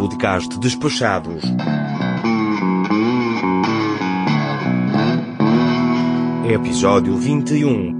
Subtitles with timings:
[0.00, 1.42] podcast Despachados.
[6.50, 7.99] Episódio 21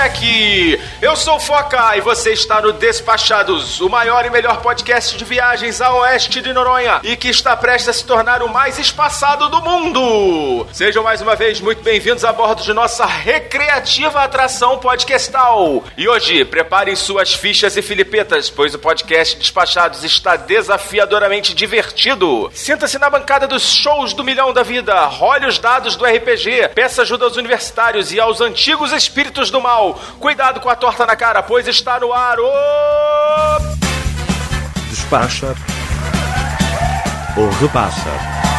[0.00, 0.80] Spec!
[1.02, 5.24] Eu sou o Foca e você está no Despachados, o maior e melhor podcast de
[5.24, 9.48] viagens a oeste de Noronha e que está prestes a se tornar o mais espaçado
[9.48, 10.66] do mundo.
[10.72, 15.84] Sejam mais uma vez muito bem-vindos a bordo de nossa recreativa atração podcastal.
[15.96, 22.50] E hoje, preparem suas fichas e filipetas, pois o podcast Despachados está desafiadoramente divertido.
[22.54, 27.02] Sinta-se na bancada dos shows do milhão da vida, role os dados do RPG, peça
[27.02, 29.89] ajuda aos universitários e aos antigos espíritos do mal.
[30.18, 32.50] Cuidado com a torta na cara, pois está no ar o.
[34.90, 35.54] Despacha
[37.36, 38.49] ou repassa.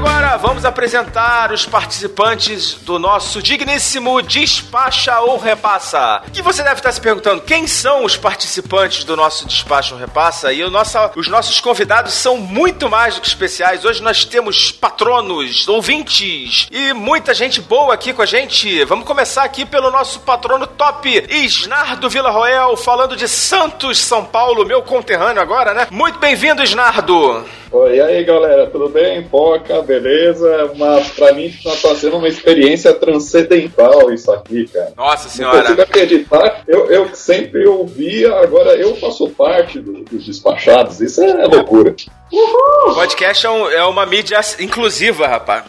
[0.05, 6.21] Agora vamos apresentar os participantes do nosso digníssimo Despacha ou Repassa.
[6.31, 10.53] Que você deve estar se perguntando quem são os participantes do nosso Despacha ou Repassa?
[10.53, 10.71] E o
[11.15, 13.83] os nossos convidados são muito mais do que especiais.
[13.83, 18.83] Hoje nós temos patronos, ouvintes e muita gente boa aqui com a gente.
[18.85, 24.83] Vamos começar aqui pelo nosso patrono top, Isnardo Villarroel, falando de Santos, São Paulo, meu
[24.83, 25.87] conterrâneo agora, né?
[25.89, 27.43] Muito bem-vindo, Isnardo.
[27.71, 29.23] Oi, e aí galera, tudo bem?
[29.23, 30.71] Poca, beleza?
[30.73, 34.93] Uma, pra mim tá sendo uma experiência transcendental isso aqui, cara.
[34.95, 35.57] Nossa senhora.
[35.57, 36.63] Não consigo acreditar.
[36.67, 41.01] Eu, eu sempre ouvia, agora eu faço parte do, dos despachados.
[41.01, 41.95] Isso é loucura.
[42.31, 42.91] Uhul.
[42.91, 45.63] O podcast é, um, é, uma mídia inclusiva, rapaz.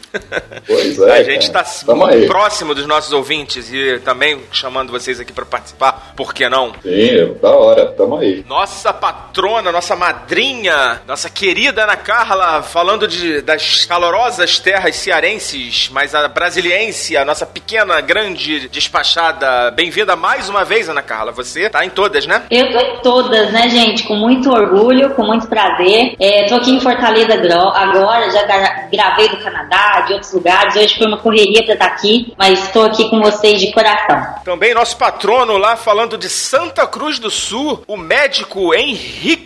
[0.67, 1.13] Pois é.
[1.13, 6.13] A gente tá muito próximo dos nossos ouvintes e também chamando vocês aqui para participar,
[6.17, 6.73] por que não?
[6.83, 8.45] Sim, da hora, tamo aí.
[8.49, 16.15] Nossa patrona, nossa madrinha, nossa querida Ana Carla, falando de, das calorosas terras cearenses, mas
[16.15, 19.71] a brasiliense, a nossa pequena, grande despachada.
[19.71, 21.33] Bem-vinda mais uma vez, Ana Carla.
[21.33, 22.43] Você tá em todas, né?
[22.51, 24.05] Eu tô em todas, né, gente?
[24.05, 26.15] Com muito orgulho, com muito prazer.
[26.19, 28.43] É, tô aqui em Fortaleza agora, já
[28.91, 30.77] gravei do Canadá, de outros lugares.
[30.77, 34.35] Hoje foi uma correria pra estar aqui, mas estou aqui com vocês de coração.
[34.45, 39.46] Também nosso patrono lá falando de Santa Cruz do Sul, o médico Henrique.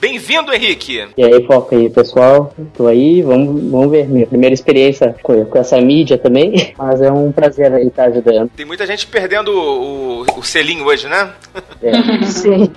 [0.00, 1.06] Bem-vindo, Henrique.
[1.16, 2.52] E aí, foca aí, pessoal.
[2.76, 6.74] Tô aí, vamos, vamos ver minha primeira experiência com, com essa mídia também.
[6.76, 8.50] Mas é um prazer aí estar ajudando.
[8.56, 11.30] Tem muita gente perdendo o, o, o selinho hoje, né?
[11.80, 11.92] É.
[12.26, 12.72] Sim.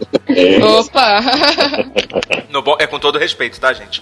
[0.62, 1.22] Opa!
[2.50, 4.02] No bom, é com todo respeito, tá, gente?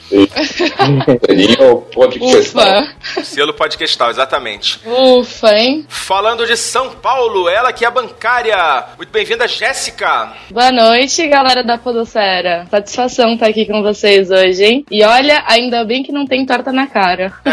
[1.26, 2.84] Selinho podcastal.
[2.84, 3.24] Ufa!
[3.24, 4.80] Selo podcastal, exatamente.
[4.86, 5.86] Ufa, hein?
[5.90, 8.86] Falando de São Paulo, ela que é bancária.
[8.98, 10.34] Muito bem-vinda, Jéssica.
[10.52, 12.65] Boa noite, galera da Podocera.
[12.70, 14.86] Satisfação estar aqui com vocês hoje, hein?
[14.90, 17.34] E olha, ainda bem que não tem torta na cara.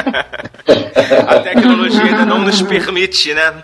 [1.28, 3.62] A tecnologia ainda não nos permite, né?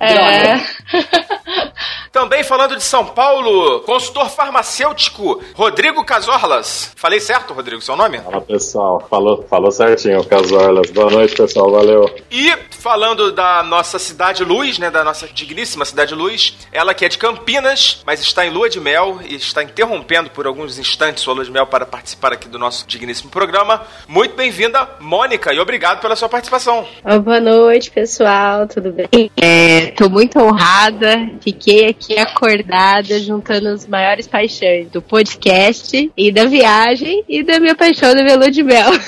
[0.00, 0.60] É.
[2.10, 6.92] Também falando de São Paulo, consultor farmacêutico Rodrigo Casorlas.
[6.96, 8.18] Falei certo, Rodrigo, seu nome?
[8.18, 10.90] Fala pessoal, falou, falou certinho, Casorlas.
[10.90, 12.10] Boa noite, pessoal, valeu.
[12.30, 17.08] E falando da nossa cidade luz, né, da nossa digníssima cidade luz, ela que é
[17.08, 21.34] de Campinas, mas está em lua de mel e está interrompendo por alguns instantes sua
[21.34, 23.82] lua de mel para participar aqui do nosso digníssimo programa.
[24.06, 26.86] Muito bem-vinda, Mônica, e obrigado pela sua participação.
[27.04, 29.30] Oh, boa noite, pessoal, tudo bem?
[29.36, 36.46] Estou muito honrada, fiquei aqui aqui acordada, juntando as maiores paixões do podcast e da
[36.46, 38.90] viagem e da minha paixão da minha lua de mel.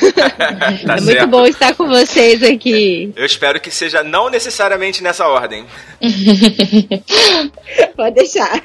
[0.87, 1.29] Tá é muito certo.
[1.29, 3.13] bom estar com vocês aqui.
[3.17, 5.65] Eu espero que seja não necessariamente nessa ordem.
[7.97, 8.61] Pode deixar.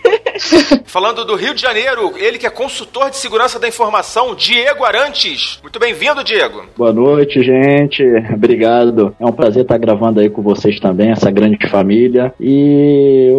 [0.85, 5.59] Falando do Rio de Janeiro, ele que é consultor de segurança da informação, Diego Arantes.
[5.61, 6.65] Muito bem-vindo, Diego.
[6.77, 8.03] Boa noite, gente.
[8.33, 9.15] Obrigado.
[9.19, 12.33] É um prazer estar gravando aí com vocês também, essa grande família.
[12.39, 13.29] E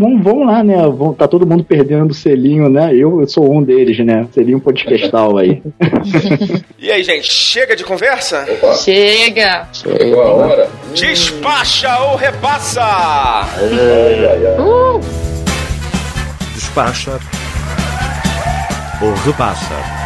[0.00, 0.76] vamos, vamos lá, né?
[0.76, 2.94] Vamos, tá todo mundo perdendo o selinho, né?
[2.94, 4.26] Eu, eu sou um deles, né?
[4.32, 5.62] Selinho podcastal aí.
[6.82, 8.46] E aí, gente, chega de conversa?
[8.50, 9.68] Opa, Chega!
[9.72, 10.70] chegou a hora.
[10.94, 12.80] Despacha ou repassa!
[12.82, 13.46] Ai,
[14.24, 15.00] ai, ai.
[16.54, 17.20] Despacha
[19.02, 19.99] ou repassa.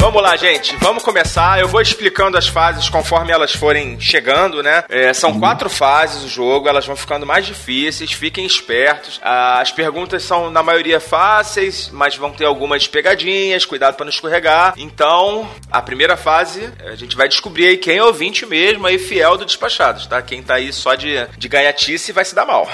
[0.00, 0.74] Vamos lá, gente.
[0.76, 1.60] Vamos começar.
[1.60, 4.82] Eu vou explicando as fases conforme elas forem chegando, né?
[4.88, 8.10] É, são quatro fases o jogo, elas vão ficando mais difíceis.
[8.10, 9.20] Fiquem espertos.
[9.22, 13.66] Ah, As perguntas são, na maioria, fáceis, mas vão ter algumas pegadinhas.
[13.66, 14.72] Cuidado para não escorregar.
[14.78, 19.36] Então, a primeira fase, a gente vai descobrir aí quem é ouvinte mesmo, aí fiel
[19.36, 20.22] do Despachados, tá?
[20.22, 22.66] Quem tá aí só de, de gaiatice vai se dar mal.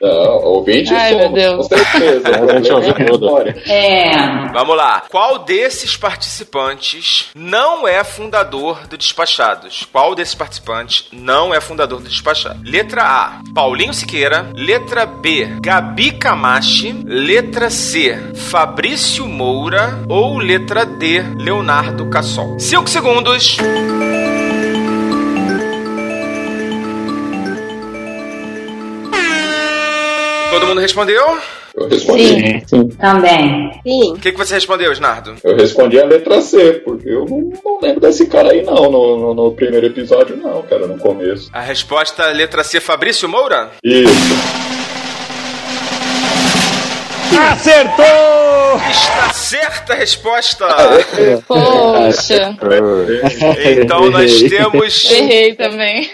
[0.00, 1.68] Não, ouvinte Ai, somos, meu Deus.
[1.68, 2.22] com certeza.
[3.66, 4.12] É.
[4.52, 5.02] Vamos lá.
[5.08, 9.86] Qual desses participantes não é fundador do Despachados?
[9.92, 12.68] Qual desses participantes não é fundador do Despachados?
[12.68, 14.50] Letra A, Paulinho Siqueira.
[14.52, 16.92] Letra B, Gabi Camachi.
[17.06, 18.18] Letra C,
[18.50, 20.02] Fabrício Moura.
[20.08, 22.58] Ou letra D, Leonardo Cassol.
[22.58, 23.58] Cinco segundos.
[30.50, 31.40] Todo mundo respondeu?
[31.74, 32.24] Eu respondi.
[32.26, 32.88] Sim, Sim.
[32.88, 33.72] também.
[33.82, 34.12] Sim.
[34.12, 35.34] O que, que você respondeu, Snardo?
[35.42, 39.18] Eu respondi a letra C, porque eu não, não lembro desse cara aí não, no,
[39.18, 41.48] no, no primeiro episódio não, cara, no começo.
[41.52, 43.70] A resposta letra C, Fabrício Moura?
[43.82, 44.81] Isso.
[48.90, 50.66] Está certa a resposta!
[51.46, 52.56] Poxa!
[53.82, 56.10] Então nós temos Errei também.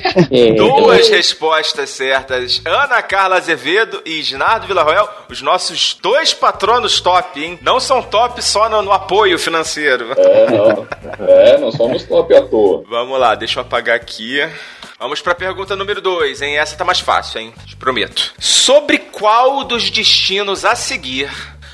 [0.56, 2.60] Duas respostas certas.
[2.64, 7.58] Ana Carla Azevedo e Isnardo Villarroel, os nossos dois patronos top, hein?
[7.62, 10.12] Não são top só no, no apoio financeiro.
[10.16, 10.86] É, não.
[11.26, 12.82] É, nós somos top à toa.
[12.88, 14.40] Vamos lá, deixa eu apagar aqui.
[14.98, 16.58] Vamos pra pergunta número 2, hein?
[16.58, 17.54] Essa tá mais fácil, hein?
[17.64, 18.32] Te prometo.
[18.38, 21.07] Sobre qual dos destinos a seguir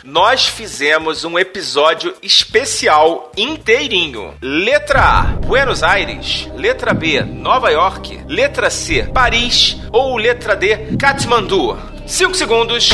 [0.04, 4.34] nós fizemos um episódio especial inteirinho?
[4.40, 6.46] Letra A, Buenos Aires.
[6.54, 8.20] Letra B, Nova York.
[8.28, 9.78] Letra C, Paris.
[9.90, 11.76] Ou letra D, Katmandu.
[12.06, 12.90] 5 segundos.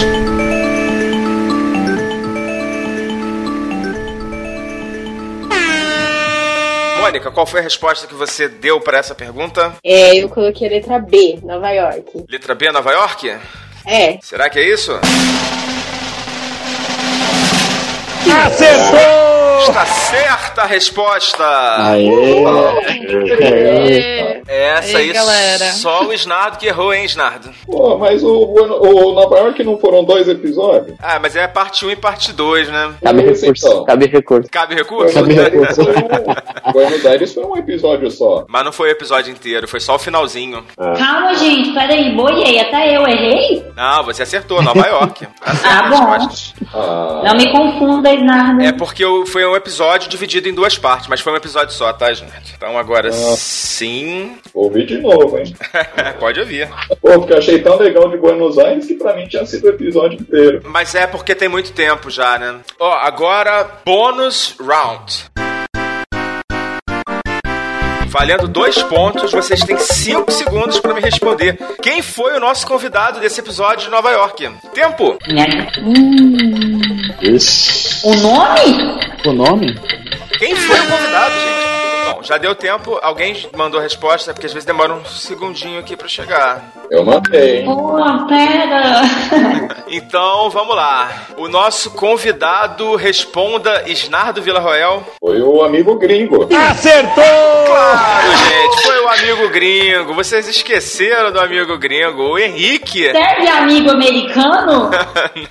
[7.01, 9.75] Mônica, qual foi a resposta que você deu para essa pergunta?
[9.83, 12.25] É, eu coloquei a letra B, Nova York.
[12.29, 13.37] Letra B, Nova York?
[13.85, 14.19] É.
[14.23, 14.93] Será que é isso?
[18.29, 19.20] Acertou!
[19.71, 21.45] Está certa a resposta!
[21.45, 22.45] Aê!
[23.09, 25.65] Ê, Essa Aí, galera.
[25.73, 27.51] só o Snardo que errou, hein, Snardo?
[27.67, 30.97] Pô, mas o, o, o Nova York não foram dois episódios?
[31.01, 32.93] Ah, mas é parte 1 e parte 2, né?
[33.03, 33.47] Cabe recurso.
[33.47, 33.85] então.
[33.85, 34.49] Cabe recurso.
[34.51, 35.15] Cabe recurso?
[35.15, 38.45] Foi um- Buenos Aires foi um episódio só.
[38.49, 40.65] Mas não foi o episódio inteiro, foi só o finalzinho.
[40.77, 43.65] Calma, gente, peraí, boiei, até eu errei?
[43.77, 45.27] Não, você acertou, Nova York.
[45.65, 46.29] Ah, bom.
[46.75, 48.63] Ah, Não me confunda, Isnardo.
[48.63, 51.93] É porque o- foi um episódio dividido em duas partes, mas foi um episódio só,
[51.93, 52.55] tá, gente?
[52.57, 54.37] Então agora sim.
[54.53, 55.55] ouvi de novo, hein?
[56.19, 56.69] Pode ouvir.
[57.01, 59.71] Pô, porque eu achei tão legal de Buenos Aires que pra mim tinha sido o
[59.71, 60.63] episódio inteiro.
[60.65, 62.61] Mas é porque tem muito tempo já, né?
[62.79, 65.31] Ó, agora, bônus round.
[68.11, 71.57] Valendo dois pontos, vocês têm cinco segundos pra me responder.
[71.81, 74.51] Quem foi o nosso convidado desse episódio de Nova York?
[74.75, 75.17] Tempo!
[77.21, 78.07] Esse.
[78.07, 78.99] O nome?
[79.27, 79.75] O nome?
[80.39, 81.60] Quem foi o convidado, gente?
[82.21, 82.99] Bom, já deu tempo.
[83.03, 86.73] Alguém mandou a resposta, porque às vezes demora um segundinho aqui pra chegar.
[86.91, 87.65] Eu mandei?
[87.65, 87.97] Pô,
[88.29, 89.01] pera.
[89.93, 91.11] Então, vamos lá.
[91.37, 95.05] O nosso convidado responda Isnardo Villarroel.
[95.19, 96.47] Foi o amigo gringo.
[97.67, 100.15] Claro, gente, foi o amigo gringo.
[100.15, 103.11] Vocês esqueceram do amigo gringo, o Henrique.
[103.11, 104.91] Serve amigo americano?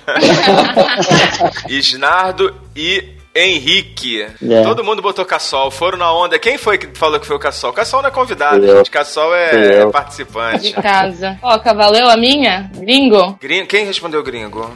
[1.68, 4.22] Isnardo e Henrique.
[4.22, 4.62] É.
[4.62, 6.38] Todo mundo botou Cassol, foram na onda.
[6.38, 7.72] Quem foi que falou que foi o Cassol?
[7.72, 8.78] Cassol não é convidado, eu.
[8.78, 8.90] gente.
[8.90, 10.62] Cassol é, é participante.
[10.62, 11.38] de casa.
[11.42, 12.70] Ó, cavaleu a minha?
[12.74, 13.38] Gringo?
[13.40, 14.70] Gringo, quem respondeu gringo?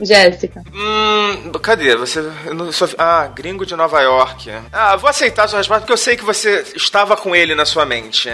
[0.00, 0.62] Jéssica.
[0.74, 1.96] Hum, cadê?
[1.96, 2.20] Você.
[2.46, 4.50] eu não sou- ah, gringo de Nova York.
[4.72, 7.64] Ah, vou aceitar a sua resposta porque eu sei que você estava com ele na
[7.66, 8.30] sua mente.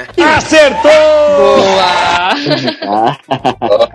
[1.37, 1.85] Boa!
[2.87, 3.17] Ah,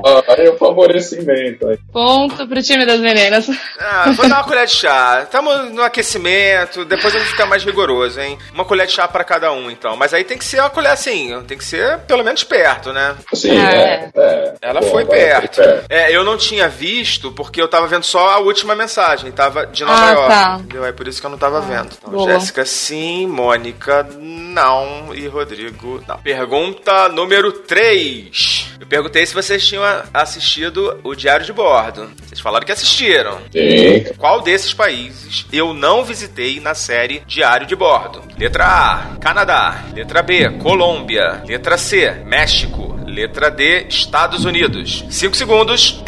[0.05, 1.67] Ah, aí o favorecimento.
[1.67, 1.77] Aí.
[1.91, 3.47] Ponto pro time das meninas.
[3.79, 5.21] Ah, vou dar uma colher de chá.
[5.23, 8.37] Estamos no aquecimento, depois eu vou ficar mais rigoroso, hein?
[8.53, 9.95] Uma colher de chá pra cada um, então.
[9.95, 13.15] Mas aí tem que ser uma colher assim, tem que ser pelo menos perto, né?
[13.33, 14.09] Sim, Ah, é.
[14.15, 14.53] é.
[14.61, 15.55] Ela Pô, foi agora perto.
[15.61, 15.85] perto.
[15.89, 19.83] É, eu não tinha visto porque eu tava vendo só a última mensagem, tava de
[19.83, 20.27] Nova Ah, York.
[20.29, 20.57] tá.
[20.59, 20.85] Entendeu?
[20.85, 21.89] É por isso que eu não tava vendo.
[22.07, 22.25] Então.
[22.25, 25.13] Jéssica, sim, Mônica, não.
[25.15, 26.17] E Rodrigo, não.
[26.19, 28.67] Pergunta número 3.
[28.79, 29.83] Eu perguntei se vocês tinham
[30.13, 32.09] assistido o Diário de Bordo.
[32.25, 33.39] Vocês falaram que assistiram.
[33.51, 34.13] Sim.
[34.17, 38.23] Qual desses países eu não visitei na série Diário de Bordo?
[38.37, 39.83] Letra A, Canadá.
[39.93, 41.43] Letra B, Colômbia.
[41.45, 42.97] Letra C, México.
[43.05, 45.03] Letra D, Estados Unidos.
[45.09, 46.01] 5 segundos.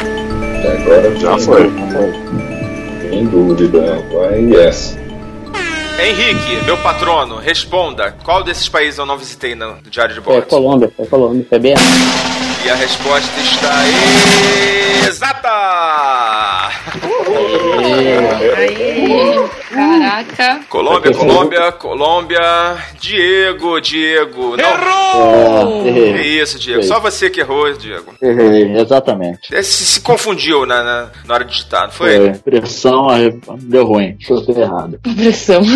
[0.58, 1.70] Até agora Já foi.
[3.10, 4.02] Sem dúvida.
[4.12, 4.98] Vai, yes.
[6.00, 8.16] Henrique, meu patrono, responda.
[8.24, 10.48] Qual desses países eu não visitei no Diário de Foi Bordo?
[10.48, 11.74] Colômbia, foi Colômbia, foi bem.
[12.64, 13.72] E a resposta está
[15.08, 15.48] exata!
[19.72, 20.60] Caraca.
[20.68, 22.76] Colômbia, Colômbia, Colômbia.
[23.00, 24.56] Diego, Diego.
[24.56, 25.86] Não.
[25.86, 26.82] É, É isso, Diego.
[26.84, 28.14] Só você que errou, Diego.
[28.22, 29.52] errei, exatamente.
[29.52, 32.16] Esse se, confundiu na, na, na hora de digitar, não foi?
[32.16, 32.32] Foi.
[32.34, 34.16] Pressão, aí deu ruim.
[34.20, 35.00] Chutei errado.
[35.02, 35.62] Pressão.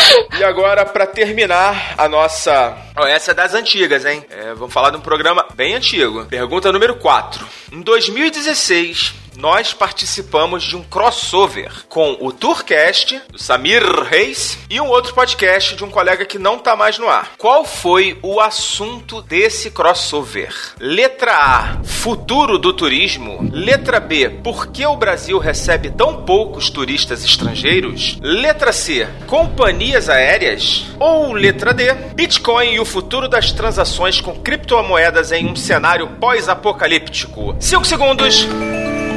[0.38, 2.76] E agora, pra terminar a nossa.
[2.96, 4.24] Ó, essa é das antigas, hein?
[4.30, 6.24] É, vamos falar de um programa bem antigo.
[6.26, 7.46] Pergunta número 4.
[7.72, 9.14] Em 2016.
[9.40, 15.74] Nós participamos de um crossover com o Tourcast, do Samir Reis, e um outro podcast
[15.74, 17.32] de um colega que não tá mais no ar.
[17.38, 20.54] Qual foi o assunto desse crossover?
[20.78, 23.48] Letra A: Futuro do turismo.
[23.50, 28.18] Letra B: Por que o Brasil recebe tão poucos turistas estrangeiros?
[28.20, 30.84] Letra C: Companhias aéreas.
[30.98, 37.56] Ou letra D: Bitcoin e o futuro das transações com criptomoedas em um cenário pós-apocalíptico.
[37.58, 38.46] 5 segundos.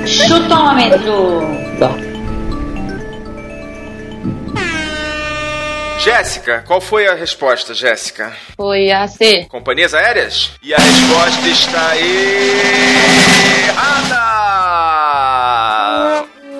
[0.06, 1.42] Chutômetro.
[1.80, 1.90] Tá.
[6.00, 8.34] Jéssica, qual foi a resposta, Jéssica?
[8.58, 9.46] Foi a C.
[9.46, 10.52] Companhias aéreas?
[10.62, 14.24] E a resposta está errada!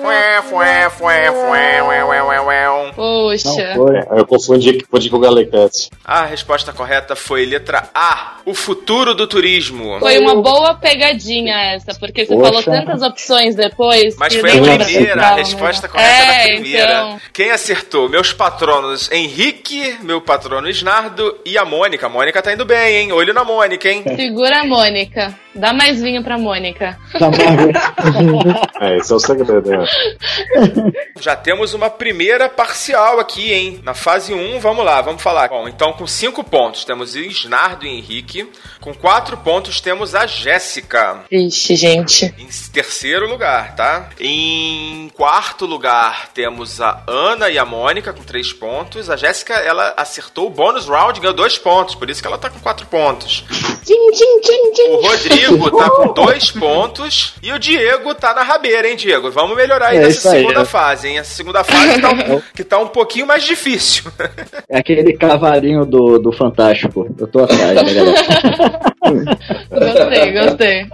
[0.04, 2.92] Fué, fué, fué, fué, ué, ué, ué, ué.
[2.94, 3.74] Poxa.
[3.74, 4.18] Não foi.
[4.18, 5.88] Eu confundi, confundi com o Galecats.
[6.04, 8.36] A resposta correta foi letra A.
[8.44, 9.98] O futuro do turismo.
[9.98, 12.48] Foi uma boa pegadinha essa, porque você Poxa.
[12.48, 14.16] falou tantas opções depois.
[14.16, 15.92] Mas foi a primeira, a resposta né?
[15.92, 16.92] correta é, era a primeira.
[16.92, 18.08] Então, Quem acertou?
[18.08, 22.06] Meus patronos Henrique, meu patrono Isnardo e a Mônica.
[22.06, 23.12] A Mônica tá indo bem, hein?
[23.12, 24.02] Olho na Mônica, hein?
[24.16, 25.43] segura a Mônica.
[25.54, 26.98] Dá mais vinho pra Mônica.
[27.18, 27.30] Tá.
[28.80, 29.86] É, esse é o segredo, né?
[31.20, 33.80] Já temos uma primeira parcial aqui, hein?
[33.84, 35.48] Na fase 1, vamos lá, vamos falar.
[35.48, 38.50] Bom, então com 5 pontos temos Isnardo e Henrique.
[38.80, 41.20] Com 4 pontos temos a Jéssica.
[41.30, 42.34] Vixe, gente.
[42.36, 44.10] Em terceiro lugar, tá?
[44.18, 49.08] Em quarto lugar temos a Ana e a Mônica com 3 pontos.
[49.08, 52.38] A Jéssica, ela acertou o bônus round e ganhou 2 pontos, por isso que ela
[52.38, 53.44] tá com 4 pontos.
[53.84, 54.88] Tchim, tchim, tchim, tchim.
[54.90, 59.30] O Rodrigo tá com 2 pontos e o Diego tá na rabeira, hein, Diego?
[59.30, 60.64] Vamos melhorar aí É nessa isso aí, segunda é.
[60.64, 61.18] fase, hein?
[61.18, 64.04] Essa segunda fase que tá um, que tá um pouquinho mais difícil.
[64.68, 67.06] É aquele cavalinho do, do Fantástico.
[67.18, 68.14] Eu tô atrás, né, galera?
[69.70, 70.86] Gostei, gostei.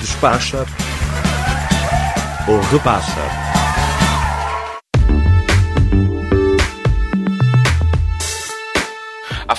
[0.00, 0.64] Despacha
[2.48, 3.45] ou repassa.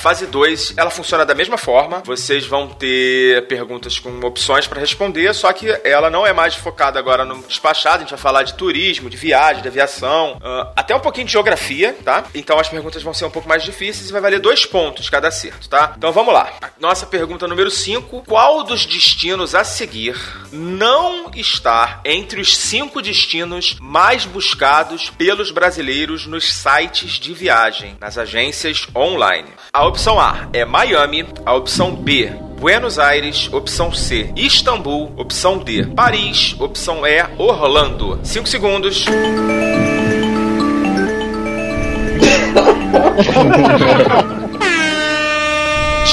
[0.07, 2.01] Fase 2, ela funciona da mesma forma.
[2.05, 6.97] Vocês vão ter perguntas com opções para responder, só que ela não é mais focada
[6.97, 7.97] agora no despachado.
[7.97, 11.33] A gente vai falar de turismo, de viagem, de aviação, ah, até um pouquinho de
[11.33, 12.23] geografia, tá?
[12.33, 15.27] Então as perguntas vão ser um pouco mais difíceis e vai valer dois pontos cada
[15.27, 15.95] acerto, tá?
[15.97, 16.53] Então vamos lá.
[16.79, 20.15] Nossa pergunta número 5: Qual dos destinos a seguir
[20.53, 28.17] não está entre os cinco destinos mais buscados pelos brasileiros nos sites de viagem, nas
[28.17, 29.49] agências online?
[29.73, 35.87] A opção A é Miami, a opção B Buenos Aires, opção C, Istambul, opção D,
[35.87, 38.19] Paris, opção E, Orlando.
[38.21, 39.07] 5 segundos.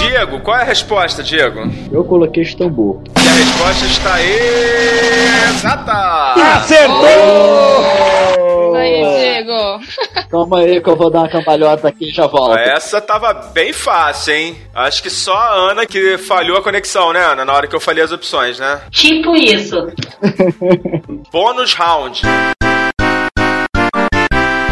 [0.09, 1.61] Diego, qual é a resposta, Diego?
[1.91, 3.03] Eu coloquei Istambul.
[3.17, 4.23] E a resposta está
[5.51, 6.35] exata!
[8.77, 9.81] Aí, Diego.
[10.31, 12.59] Calma aí que eu vou dar uma cambalhota aqui e já volto.
[12.59, 14.57] Essa tava bem fácil, hein?
[14.75, 17.45] Acho que só a Ana que falhou a conexão, né, Ana?
[17.45, 18.83] Na hora que eu falei as opções, né?
[18.91, 19.91] Tipo isso.
[21.33, 22.23] Bônus round.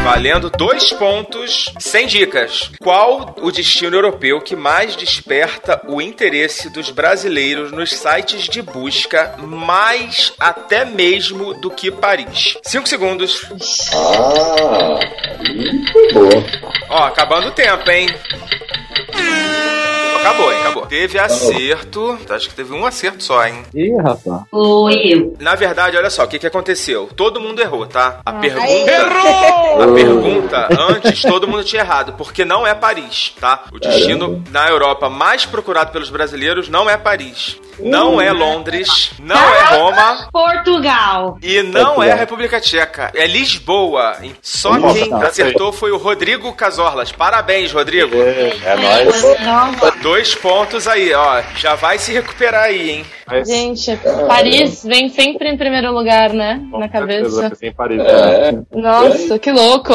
[0.02, 2.72] Valendo dois pontos, sem dicas.
[2.80, 9.36] Qual o destino europeu que mais desperta o interesse dos brasileiros nos sites de busca,
[9.38, 12.58] mais até mesmo do que Paris?
[12.64, 13.46] Cinco segundos.
[13.94, 14.98] Ah,
[15.38, 16.44] aí foi boa.
[16.90, 18.08] Ó, acabando o tempo, hein?
[20.22, 20.60] Acabou, hein?
[20.60, 20.86] Acabou.
[20.86, 22.18] Teve acerto.
[22.30, 23.62] Acho que teve um acerto só, hein?
[23.74, 24.42] Ih, rapaz.
[24.52, 25.36] Eu.
[25.40, 27.08] Na verdade, olha só, o que, que aconteceu?
[27.16, 28.20] Todo mundo errou, tá?
[28.24, 28.92] A pergunta.
[29.82, 33.64] A pergunta, antes, todo mundo tinha errado, porque não é Paris, tá?
[33.72, 37.58] O destino na Europa mais procurado pelos brasileiros não é Paris.
[37.78, 41.38] Não é Londres, não é Roma Portugal.
[41.42, 43.10] e não é a República Tcheca.
[43.14, 44.16] É Lisboa.
[44.40, 45.26] Só Nossa, quem tá.
[45.26, 47.10] acertou foi o Rodrigo Casorlas.
[47.12, 48.14] Parabéns, Rodrigo.
[48.16, 49.22] É nóis.
[49.40, 49.90] Nova.
[50.02, 51.42] Dois pontos aí, ó.
[51.56, 53.06] Já vai se recuperar aí, hein?
[53.26, 56.60] Mas, Gente, Paris vem sempre em primeiro lugar, né?
[56.70, 57.50] com Na cabeça.
[57.76, 57.98] Paris.
[57.98, 58.04] né?
[58.74, 59.94] É, Nossa, que louco.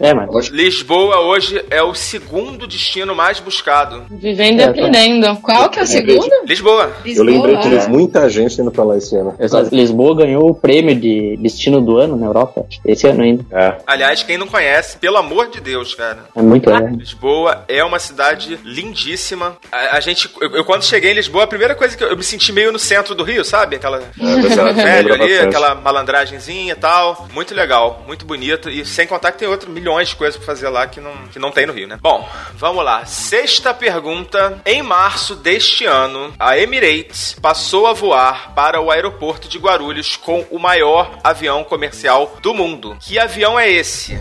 [0.00, 4.06] É, mas Lisboa hoje é o segundo destino mais buscado.
[4.10, 5.36] Vivendo e É, aprendendo.
[5.42, 6.28] Qual que é o segundo?
[6.46, 6.92] Lisboa.
[7.06, 7.80] Eu lembrei que Lisboa.
[7.80, 9.34] teve muita gente indo pra lá esse ano.
[9.38, 12.66] essa- Lisboa ganhou o prêmio de destino do ano na Europa.
[12.84, 13.44] Esse ano ainda.
[13.50, 13.76] É.
[13.86, 16.18] Aliás, quem não conhece, pelo amor de Deus, cara.
[16.34, 16.88] É muito legal.
[16.90, 19.56] Lisboa é uma cidade lindíssima.
[19.70, 22.16] A, a gente, eu, eu quando cheguei em Lisboa, a primeira coisa que eu, eu
[22.16, 23.76] me senti meio no centro do Rio, sabe?
[23.76, 25.44] Aquela velho Lembra ali, bastante.
[25.48, 27.28] aquela malandragenzinha e tal.
[27.32, 28.68] Muito legal, muito bonito.
[28.68, 31.38] E sem contar que tem outros milhões de coisas pra fazer lá que não, que
[31.38, 31.98] não tem no Rio, né?
[32.00, 33.04] Bom, vamos lá.
[33.06, 34.60] Sexta pergunta.
[34.66, 36.91] Em março deste ano, a Emirates
[37.40, 42.96] passou a voar para o aeroporto de Guarulhos com o maior avião comercial do mundo.
[43.00, 44.18] Que avião é esse?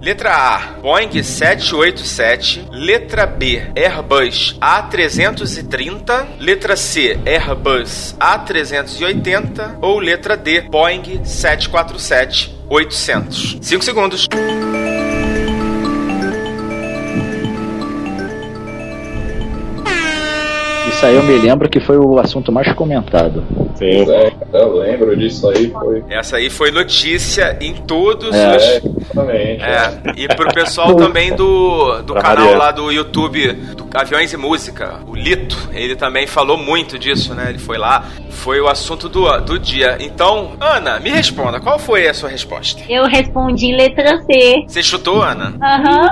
[0.00, 2.66] Letra A, Boeing 787.
[2.72, 6.38] Letra B, Airbus A330.
[6.38, 9.76] Letra C, Airbus A380.
[9.82, 13.62] Ou letra D, Boeing 747-800.
[13.62, 14.26] 5 segundos.
[21.00, 23.42] Isso aí eu me lembro que foi o assunto mais comentado.
[23.74, 24.04] Sim.
[24.06, 26.02] é, eu lembro disso aí, foi.
[26.08, 28.56] Essa aí foi notícia em todos É.
[28.56, 28.62] os.
[28.62, 29.62] É, exatamente.
[29.62, 32.58] É, e pro pessoal também do, do Pra canal Mariana.
[32.64, 37.46] lá do YouTube, do Aviões e Música, o Lito, ele também falou muito disso, né?
[37.48, 39.96] Ele foi lá, foi o assunto do, do dia.
[40.00, 42.80] Então, Ana, me responda, qual foi a sua resposta?
[42.88, 44.64] Eu respondi letra C.
[44.66, 45.54] Você chutou, Ana?
[45.62, 46.08] Aham.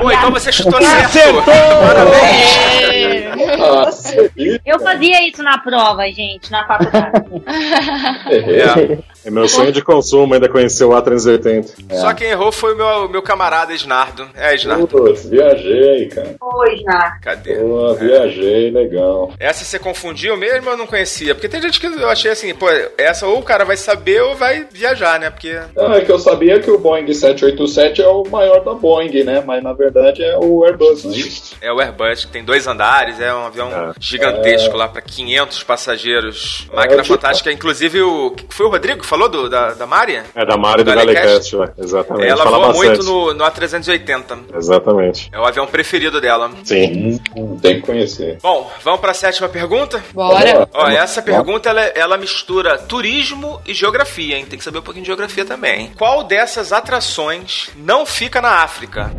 [0.00, 1.42] Pô, então você chutou certo!
[1.44, 3.28] Parabéns!
[3.60, 4.30] Ah, você
[4.64, 6.77] Eu fazia isso na prova, gente, na faculdade.
[8.30, 8.68] 这谁呀。
[8.68, 11.74] 哈哈哈哈哈 É meu sonho de consumo ainda conhecer o A380.
[12.00, 14.28] Só quem errou foi o meu, meu camarada Snardo.
[14.34, 14.86] É, Snardo.
[14.86, 16.34] Putz, viajei, cara.
[16.38, 17.18] Pois, na.
[17.20, 17.56] Cadê?
[17.56, 19.32] Pô, viajei, legal.
[19.38, 21.34] Essa você confundiu mesmo ou eu não conhecia?
[21.34, 24.34] Porque tem gente que eu achei assim, pô, essa ou o cara vai saber ou
[24.34, 25.30] vai viajar, né?
[25.30, 25.58] Porque.
[25.76, 29.42] Não, é que eu sabia que o Boeing 787 é o maior da Boeing, né?
[29.44, 31.56] Mas na verdade é o Airbus, não é isso?
[31.60, 33.92] É o Airbus, que tem dois andares, é um avião É.
[34.00, 36.66] gigantesco lá para 500 passageiros.
[36.72, 37.50] Máquina É, tipo- fantástica.
[37.52, 38.34] Inclusive, o.
[38.50, 40.20] Foi o Rodrigo que falou do, da, da Mari?
[40.34, 41.56] É da Mari do Galecast.
[41.56, 41.82] Galecast.
[41.82, 42.28] Exatamente.
[42.28, 42.88] Ela Fala voa bastante.
[42.88, 44.38] muito no, no A380.
[44.56, 45.28] Exatamente.
[45.32, 46.50] É o avião preferido dela.
[46.64, 47.18] Sim.
[47.60, 48.38] Tem que conhecer.
[48.42, 50.02] Bom, vamos para a sétima pergunta?
[50.12, 50.68] Bora.
[50.72, 54.44] Ó, essa pergunta ela, ela mistura turismo e geografia, hein?
[54.48, 55.92] Tem que saber um pouquinho de geografia também.
[55.96, 59.10] Qual dessas atrações não fica na África?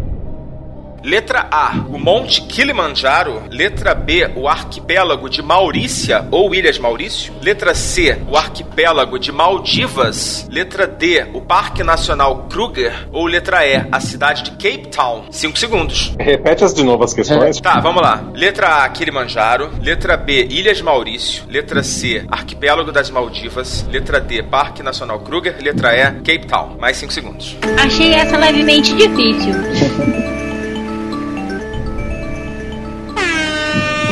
[1.04, 3.44] Letra A, o Monte Kilimanjaro.
[3.50, 7.34] Letra B, o arquipélago de Maurícia ou Ilhas Maurício.
[7.42, 10.48] Letra C, o arquipélago de Maldivas.
[10.50, 13.08] Letra D, o Parque Nacional Kruger.
[13.12, 15.26] Ou letra E, a cidade de Cape Town.
[15.32, 16.16] Cinco segundos.
[16.20, 17.60] Repete as de novo as questões.
[17.60, 18.24] Tá, vamos lá.
[18.34, 19.72] Letra A, Kilimanjaro.
[19.82, 21.44] Letra B, Ilhas Maurício.
[21.50, 23.86] Letra C, Arquipélago das Maldivas.
[23.90, 25.56] Letra D, Parque Nacional Kruger.
[25.62, 26.78] Letra E, Cape Town.
[26.80, 27.58] Mais 5 segundos.
[27.84, 29.54] Achei essa levemente difícil.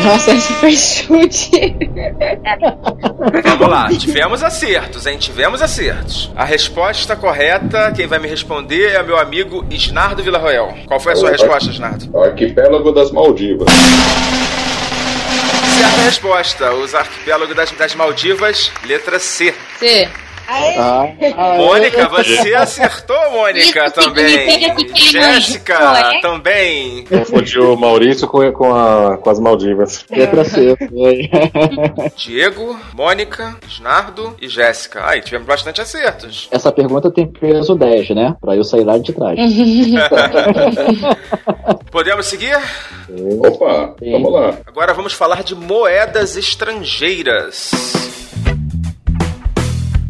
[0.08, 1.76] Nossa, esse foi chute.
[3.44, 3.90] Vamos lá.
[3.90, 5.18] Tivemos acertos, hein?
[5.18, 6.32] Tivemos acertos.
[6.36, 10.74] A resposta correta, quem vai me responder é meu amigo Isnardo Villarroel.
[10.88, 11.32] Qual foi a sua Oi.
[11.34, 12.10] resposta, Isnardo?
[12.14, 13.68] O arquipélago das Maldivas.
[15.78, 16.74] Certa resposta.
[16.74, 19.54] Os arquipélagos das, das Maldivas, letra C.
[19.78, 20.08] C.
[20.50, 21.10] Ah,
[21.58, 24.96] Mônica, você acertou, Mônica, Isso também.
[24.96, 26.22] Jéssica, é?
[26.22, 27.04] também.
[27.06, 30.06] Confundiu o Maurício com, com, a- com as Maldivas.
[30.10, 30.76] letra C.
[30.78, 31.30] Foi.
[32.16, 35.06] Diego, Mônica, Snardo e Jéssica.
[35.06, 36.48] Aí, tivemos bastante acertos.
[36.52, 38.36] Essa pergunta tem peso 10, né?
[38.40, 39.38] Pra eu sair lá de trás.
[41.92, 42.58] Podemos seguir?
[43.46, 44.12] Opa, Sim.
[44.12, 44.58] vamos lá.
[44.66, 47.72] Agora vamos falar de moedas estrangeiras.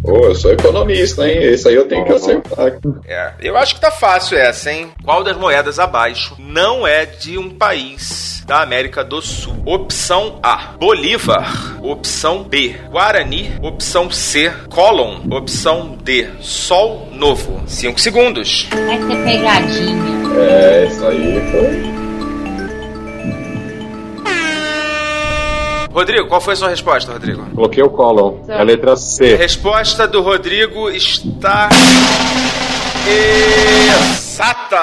[0.08, 1.44] Pô, eu sou economista, hein?
[1.44, 2.80] Esse aí eu tenho que acertar.
[3.06, 4.90] É, eu acho que tá fácil essa, hein?
[5.04, 9.62] Qual das moedas abaixo não é de um país da América do Sul?
[9.66, 11.78] Opção A, Bolívar.
[11.84, 13.52] Opção B, Guarani.
[13.62, 15.18] Opção C, Colon.
[15.30, 17.62] Opção D, Sol Novo.
[17.68, 18.66] 5 segundos.
[18.72, 20.18] Vai ser pegadinha.
[20.40, 22.07] É, isso aí foi.
[25.98, 27.44] Rodrigo, qual foi a sua resposta, Rodrigo?
[27.56, 28.36] Coloquei o Colon.
[28.48, 29.34] É a letra A C.
[29.36, 31.70] resposta do Rodrigo está.
[33.08, 34.78] Exata!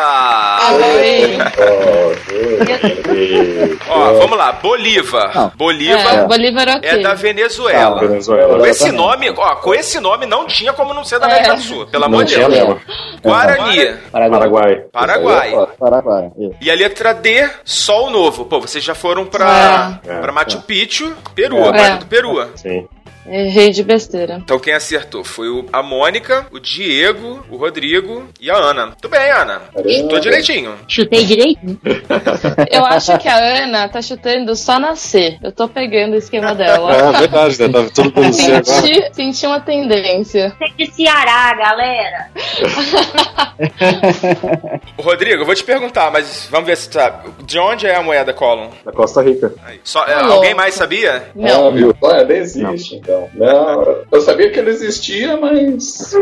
[3.89, 4.53] Ó, vamos lá.
[4.53, 5.53] Bolívar.
[5.57, 6.91] Bolívar É, Bolívar ok.
[6.91, 7.97] é da Venezuela.
[7.97, 8.59] Ah, Venezuela.
[8.59, 11.57] Com esse nome, ó, com esse nome não tinha como não ser da América É.
[11.57, 12.61] do Sul, pelo amor de tinha Deus.
[12.69, 12.81] mesmo.
[13.23, 14.83] Guarani, Paraguai.
[14.93, 15.53] Paraguai.
[15.79, 16.31] Paraguai.
[16.61, 18.45] E a letra D, Sol Novo.
[18.47, 20.15] Pô, vocês já foram pra, É.
[20.21, 21.97] pra Machu Picchu, Peru, É.
[21.97, 22.45] do Peru.
[22.57, 22.87] Sim.
[23.27, 24.41] Errei de besteira.
[24.45, 28.95] Então quem acertou foi o- a Mônica, o Diego, o Rodrigo e a Ana.
[29.01, 29.63] Tudo bem, Ana.
[29.89, 30.75] Chutou direitinho.
[30.87, 31.81] Chutei direitinho.
[32.71, 35.39] Eu acho que a Ana tá chutando só na C.
[35.43, 36.93] Eu tô pegando o esquema dela.
[36.95, 37.69] É verdade, né?
[37.69, 39.11] Tá tudo dando C agora.
[39.13, 40.55] Senti, uma tendência.
[40.59, 42.29] Você de Ceará, galera.
[44.99, 47.29] Rodrigo, eu vou te perguntar, mas vamos ver se tu sabe.
[47.45, 48.71] De onde é a moeda Colon?
[48.85, 49.53] Da Costa Rica.
[49.65, 49.81] Aí.
[49.85, 51.29] Só, é, alguém mais sabia?
[51.35, 51.69] Não.
[51.69, 51.97] Ah, viu?
[52.05, 53.14] Ah, ele existe, então.
[53.35, 56.15] Não, eu sabia que ele existia, mas.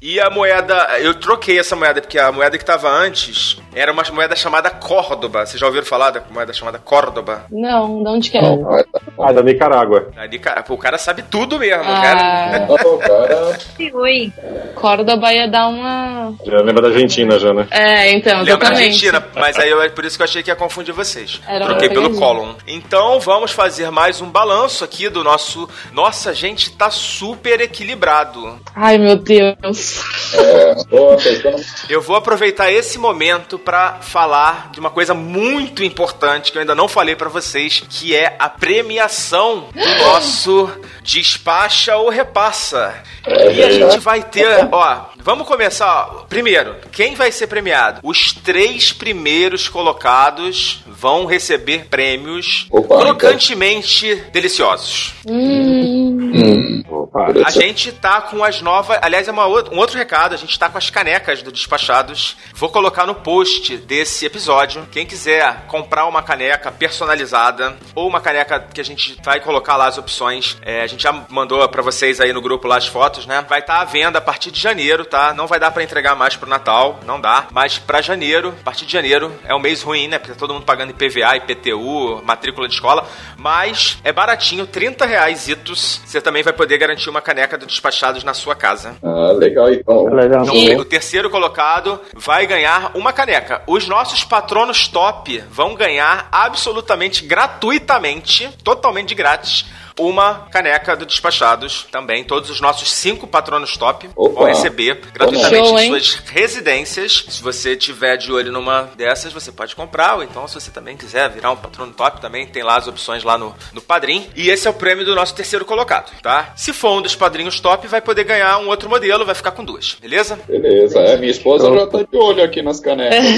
[0.00, 4.02] E a moeda, eu troquei essa moeda, porque a moeda que tava antes era uma
[4.12, 5.46] moeda chamada Córdoba.
[5.46, 7.44] Vocês já ouviram falar da moeda chamada Córdoba?
[7.50, 8.40] Não, de onde que é?
[8.40, 8.84] Ah.
[9.18, 10.10] Ah, da Nicarágua.
[10.16, 12.20] Ali, cara, pô, o cara sabe tudo mesmo, cara.
[12.20, 13.58] Ah, Não, cara.
[13.94, 14.32] Oi.
[14.74, 16.34] Córdoba ia dar uma.
[16.44, 17.66] Já lembra da Argentina já, né?
[17.70, 19.06] É, então, Lembra da exatamente.
[19.06, 21.40] Argentina, mas aí eu, é por isso que eu achei que ia confundir vocês.
[21.46, 22.10] Era Troquei pelo.
[22.10, 22.56] Column.
[22.66, 25.68] Então vamos fazer mais um balanço aqui do nosso.
[25.92, 28.58] Nossa, gente, tá super equilibrado.
[28.74, 30.02] Ai, meu Deus.
[30.34, 31.64] É, tô tentando.
[31.88, 36.74] Eu vou aproveitar esse momento pra falar de uma coisa muito importante que eu ainda
[36.74, 40.70] não falei pra vocês, que é a premiação do nosso
[41.02, 43.02] despacha ou repassa.
[43.26, 46.06] E a gente vai ter, ó, vamos começar.
[46.28, 48.00] Primeiro, quem vai ser premiado?
[48.02, 55.14] Os três primeiros colocados vão receber prêmios Opa, crocantemente deliciosos.
[55.28, 57.28] Hum, Opa.
[57.44, 58.98] A gente tá com as novas.
[59.02, 60.34] Aliás, é uma outra- um outro recado.
[60.34, 62.36] A gente tá com as canecas do Despachados.
[62.54, 64.86] Vou colocar no post desse episódio.
[64.90, 69.86] Quem quiser comprar uma caneca personalizada ou uma caneca que a gente vai colocar lá
[69.86, 73.26] as opções, é, a gente já mandou pra vocês aí no grupo lá as fotos,
[73.26, 73.44] né?
[73.48, 75.19] Vai estar à venda a partir de janeiro, tá?
[75.36, 77.46] Não vai dar pra entregar mais pro Natal, não dá.
[77.52, 80.18] Mas pra janeiro, a partir de janeiro, é um mês ruim, né?
[80.18, 83.06] Porque tá todo mundo pagando IPVA, IPTU, matrícula de escola.
[83.36, 86.00] Mas é baratinho, 30 reais itos.
[86.04, 88.96] Você também vai poder garantir uma caneca do Despachados na sua casa.
[89.02, 90.04] Ah, legal, então.
[90.12, 90.42] Legal.
[90.42, 93.62] Então, E- o terceiro colocado vai ganhar uma caneca.
[93.66, 99.66] Os nossos patronos top vão ganhar absolutamente gratuitamente, totalmente de grátis.
[100.00, 102.24] Uma caneca do Despachados também.
[102.24, 104.34] Todos os nossos cinco patronos top Opa.
[104.34, 107.26] vão receber gratuitamente Show, em suas residências.
[107.28, 110.16] Se você tiver de olho numa dessas, você pode comprar.
[110.16, 113.22] Ou então, se você também quiser virar um patrono top, também tem lá as opções
[113.22, 114.26] lá no, no Padrim.
[114.34, 116.52] E esse é o prêmio do nosso terceiro colocado, tá?
[116.56, 119.62] Se for um dos padrinhos top, vai poder ganhar um outro modelo, vai ficar com
[119.62, 120.38] duas, beleza?
[120.48, 123.20] Beleza, é, minha esposa já tá de olho aqui nas canecas.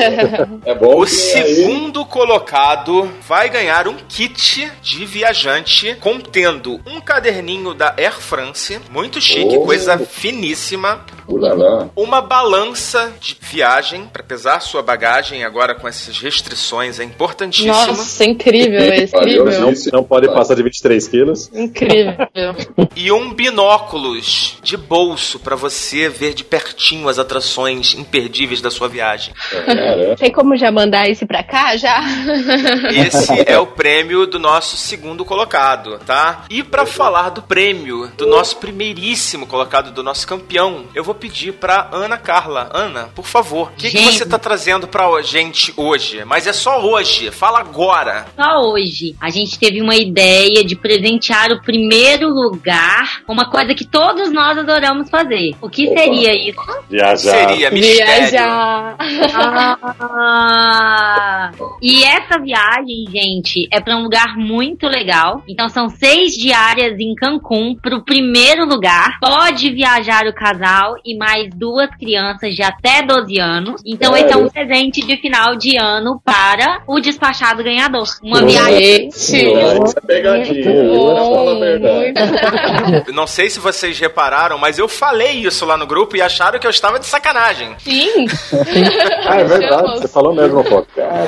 [0.64, 1.54] É bom O que aí...
[1.54, 6.51] segundo colocado vai ganhar um kit de viajante contendo
[6.86, 9.64] um caderninho da Air France, muito chique, Oh.
[9.64, 11.04] coisa finíssima.
[11.34, 11.90] Ulala.
[11.96, 17.72] Uma balança de viagem para pesar sua bagagem agora com essas restrições é importantíssimo.
[17.72, 19.74] nossa, incrível esse, Valeu, incrível.
[19.74, 19.92] gente.
[19.92, 21.50] Não pode passar de 23 quilos.
[21.52, 22.14] Incrível.
[22.94, 28.88] E um binóculos de bolso para você ver de pertinho as atrações imperdíveis da sua
[28.88, 29.34] viagem.
[29.50, 30.16] Caramba.
[30.16, 32.00] Tem como já mandar esse pra cá, já?
[32.92, 36.44] Esse é o prêmio do nosso segundo colocado, tá?
[36.50, 41.52] E pra falar do prêmio do nosso primeiríssimo colocado, do nosso campeão, eu vou pedir
[41.52, 42.68] pra Ana Carla.
[42.74, 46.24] Ana, por favor, o que, que você tá trazendo pra gente hoje?
[46.24, 48.26] Mas é só hoje, fala agora.
[48.34, 53.86] Só hoje a gente teve uma ideia de presentear o primeiro lugar uma coisa que
[53.86, 55.54] todos nós adoramos fazer.
[55.60, 56.00] O que Opa.
[56.00, 56.60] seria isso?
[56.90, 57.16] Viajar.
[57.16, 58.30] Seria mistério.
[58.30, 58.96] Viajar.
[60.00, 65.40] Ah, e essa viagem, gente, é pra um lugar muito legal.
[65.46, 69.18] Então são seis diárias em Cancún pro primeiro lugar.
[69.20, 73.82] Pode viajar o casal e mais duas crianças de até 12 anos.
[73.84, 78.06] Então esse é um presente de final de ano para o despachado ganhador.
[78.22, 78.52] Uma Nossa.
[78.52, 79.10] viagem.
[79.10, 80.64] Gente, Nossa, é pegadinha.
[80.64, 83.12] Fala a verdade.
[83.12, 86.66] Não sei se vocês repararam, mas eu falei isso lá no grupo e acharam que
[86.66, 87.74] eu estava de sacanagem.
[87.78, 88.26] sim.
[89.26, 90.00] Ah, é verdade, Achamos.
[90.00, 90.84] você falou mesmo, pô.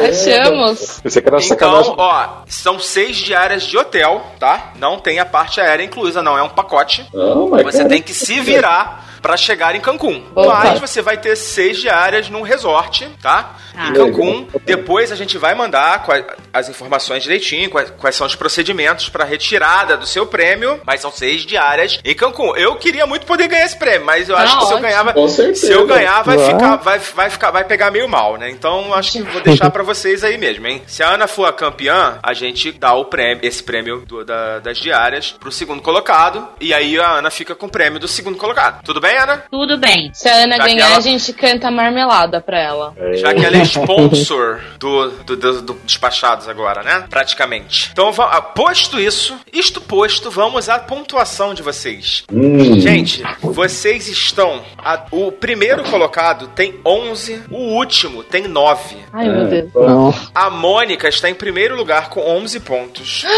[0.08, 1.00] Achamos.
[1.02, 1.92] Pensei que era sacanagem.
[1.92, 4.72] Então, ó, são seis diárias de hotel, tá?
[4.78, 6.36] Não tem a parte aérea inclusa, não.
[6.36, 7.06] É um pacote.
[7.12, 10.22] Não, mas Você cara, tem que se virar pra chegar em Cancún.
[10.34, 10.64] Opa.
[10.64, 13.54] Mas você vai ter seis diárias num resort, tá?
[13.74, 13.88] Ah.
[13.88, 14.46] Em Cancún.
[14.66, 16.04] Depois a gente vai mandar
[16.52, 20.78] as informações direitinho, quais, quais são os procedimentos pra retirada do seu prêmio.
[20.84, 22.54] Mas são seis diárias em Cancún.
[22.54, 25.12] Eu queria muito poder ganhar esse prêmio, mas eu Tá acho que se eu ganhava,
[25.14, 25.66] Com certeza.
[25.68, 28.50] se eu ganhar, vai ficar, vai, vai ficar, vai pegar meio mal, né?
[28.50, 30.82] Então acho que vou deixar pra vocês aí mesmo, hein?
[30.86, 34.58] Se a Ana for a campeã, a gente dá o prêmio, esse prêmio do- da-
[34.58, 38.36] das diárias pro segundo colocado e aí a Ana fica com o prêmio do segundo
[38.36, 38.82] colocado.
[38.84, 39.44] Tudo bem, Ana?
[39.50, 40.10] Tudo bem.
[40.12, 42.94] Se a Ana Já ganhar, ela- a gente canta marmelada pra ela.
[43.14, 47.04] Já que ela é sponsor do, do, do- do Despachados agora, né?
[47.08, 47.90] Praticamente.
[47.92, 52.24] Então, ah, posto isso, isto posto, vamos à pontuação de vocês.
[52.32, 54.62] Hum, Gente, vocês estão.
[54.78, 58.96] a- o primeiro colocado tem 11, o último tem 9.
[59.12, 59.70] Ai, meu Deus.
[59.74, 60.14] Não.
[60.34, 63.24] A Mônica está em primeiro lugar com 11 pontos.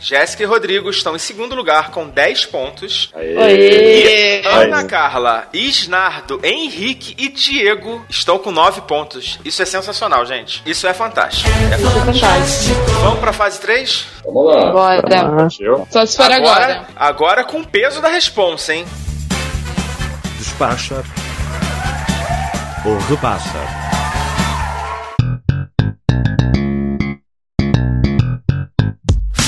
[0.00, 3.09] Jéssica e Rodrigo estão em segundo lugar com 10 pontos.
[3.14, 3.34] Oi.
[3.34, 9.38] E Ana Carla, Isnardo, Henrique e Diego estão com 9 pontos.
[9.44, 10.62] Isso é sensacional, gente.
[10.64, 11.50] Isso é fantástico.
[11.72, 12.80] É fantástico.
[13.02, 14.06] Vamos pra fase 3?
[14.24, 14.70] vamos lá.
[14.70, 15.48] Bora.
[15.90, 16.86] Só se for agora.
[16.94, 18.86] agora com o peso da responsa, hein?
[20.38, 21.02] Despacha
[22.84, 23.79] ou repassa.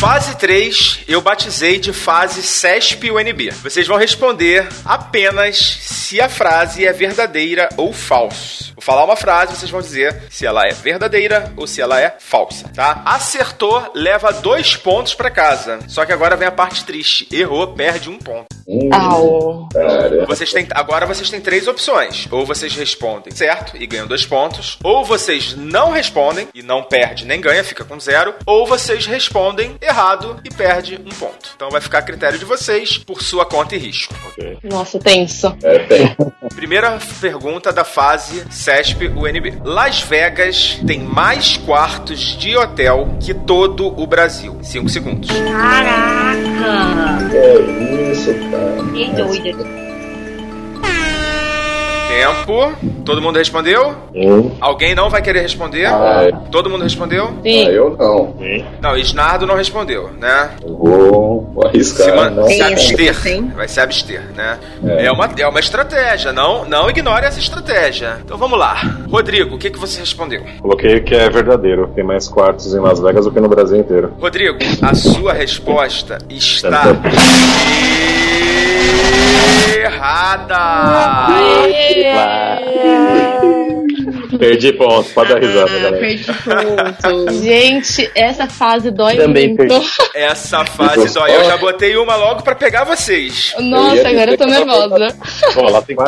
[0.02, 3.52] Fase 3, eu batizei de fase CESP-UNB.
[3.62, 8.72] Vocês vão responder apenas se a frase é verdadeira ou falsa.
[8.74, 12.16] Vou falar uma frase, vocês vão dizer se ela é verdadeira ou se ela é
[12.18, 13.00] falsa, tá?
[13.06, 15.78] Acertou, leva dois pontos pra casa.
[15.86, 17.28] Só que agora vem a parte triste.
[17.30, 18.46] Errou, perde um ponto.
[18.66, 18.90] Hum.
[20.26, 22.26] Vocês têm, agora vocês têm três opções.
[22.28, 24.78] Ou vocês respondem certo e ganham dois pontos.
[24.82, 28.34] Ou vocês não respondem e não perde nem ganha, fica com zero.
[28.44, 29.91] Ou vocês respondem errado
[30.44, 31.50] e perde um ponto.
[31.54, 34.14] Então vai ficar a critério de vocês por sua conta e risco.
[34.28, 34.58] Ok.
[34.62, 35.56] Nossa, tenso.
[35.62, 36.16] É, tem.
[36.54, 39.60] Primeira pergunta da fase CESP-UNB.
[39.64, 44.58] Las Vegas tem mais quartos de hotel que todo o Brasil.
[44.62, 45.28] Cinco segundos.
[45.30, 46.32] Caraca!
[47.34, 48.82] É isso, cara.
[48.94, 49.82] Que doida.
[52.08, 52.91] Tempo.
[53.04, 53.94] Todo mundo respondeu?
[54.14, 54.50] Um.
[54.60, 55.86] Alguém não vai querer responder?
[55.86, 57.30] Ah, Todo mundo respondeu?
[57.42, 57.64] Sim.
[57.68, 58.34] eu não.
[58.38, 58.64] Sim.
[58.80, 60.50] Não, Isnardo não respondeu, né?
[60.64, 62.06] Eu vou, vou arriscar.
[62.08, 62.44] se, man- não.
[62.48, 63.22] se abster.
[63.22, 63.48] tem.
[63.48, 64.58] Vai se abster, né?
[64.84, 65.06] É.
[65.06, 66.32] É, uma, é uma estratégia.
[66.32, 68.18] Não, não ignore essa estratégia.
[68.24, 68.76] Então vamos lá.
[69.10, 70.42] Rodrigo, o que, que você respondeu?
[70.60, 71.88] Coloquei que é verdadeiro.
[71.94, 74.12] Tem mais quartos em Las Vegas do que no Brasil inteiro.
[74.20, 76.82] Rodrigo, a sua resposta está
[79.68, 80.64] errada.
[84.38, 85.98] Perdi ponto, pode dar risada, Ah, galera.
[85.98, 87.32] perdi ponto.
[87.42, 89.68] Gente, essa fase dói Também muito.
[89.68, 89.86] perdi.
[90.14, 91.34] Essa fase dói.
[91.34, 93.54] Eu já botei uma logo pra pegar vocês.
[93.58, 95.16] Nossa, Eu agora eu tô nervosa.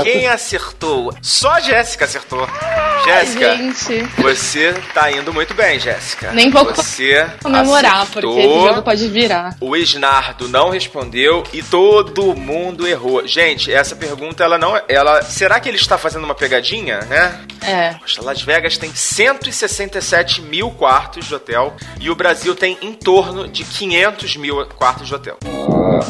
[0.03, 1.15] Quem acertou?
[1.23, 2.47] Só a Jéssica acertou.
[3.05, 6.33] Jéssica, Gente, você tá indo muito bem, Jéssica.
[6.33, 8.69] Nem vou Você comemorar, porque esse acertou.
[8.69, 9.57] jogo pode virar.
[9.61, 13.27] O Esnardo não respondeu e todo mundo errou.
[13.27, 17.41] Gente, essa pergunta ela não, ela, será que ele está fazendo uma pegadinha, né?
[17.67, 17.95] É.
[18.23, 23.65] Las Vegas tem 167 mil quartos de hotel e o Brasil tem em torno de
[23.65, 25.39] 500 mil quartos de hotel.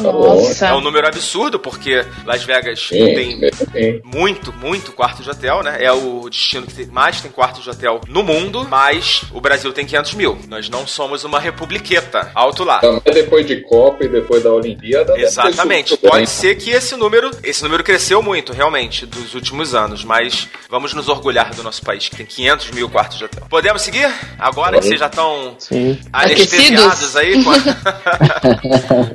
[0.01, 0.67] Nossa.
[0.67, 4.01] É um número absurdo porque Las Vegas Sim, tem sim.
[4.03, 5.77] muito, muito quarto de hotel, né?
[5.79, 9.85] É o destino que mais tem quartos de hotel no mundo, mas o Brasil tem
[9.85, 10.37] 500 mil.
[10.47, 12.31] Nós não somos uma republiqueta.
[12.33, 12.79] Alto lá.
[12.79, 15.17] Também depois de Copa e depois da Olimpíada.
[15.19, 15.97] Exatamente.
[15.97, 20.93] Pode ser que esse número, esse número cresceu muito, realmente, dos últimos anos, mas vamos
[20.93, 23.43] nos orgulhar do nosso país, que tem 500 mil quartos de hotel.
[23.49, 24.09] Podemos seguir?
[24.37, 25.99] Agora que vocês já estão Sim.
[26.11, 27.43] anestesiados aí?
[27.43, 27.55] com a-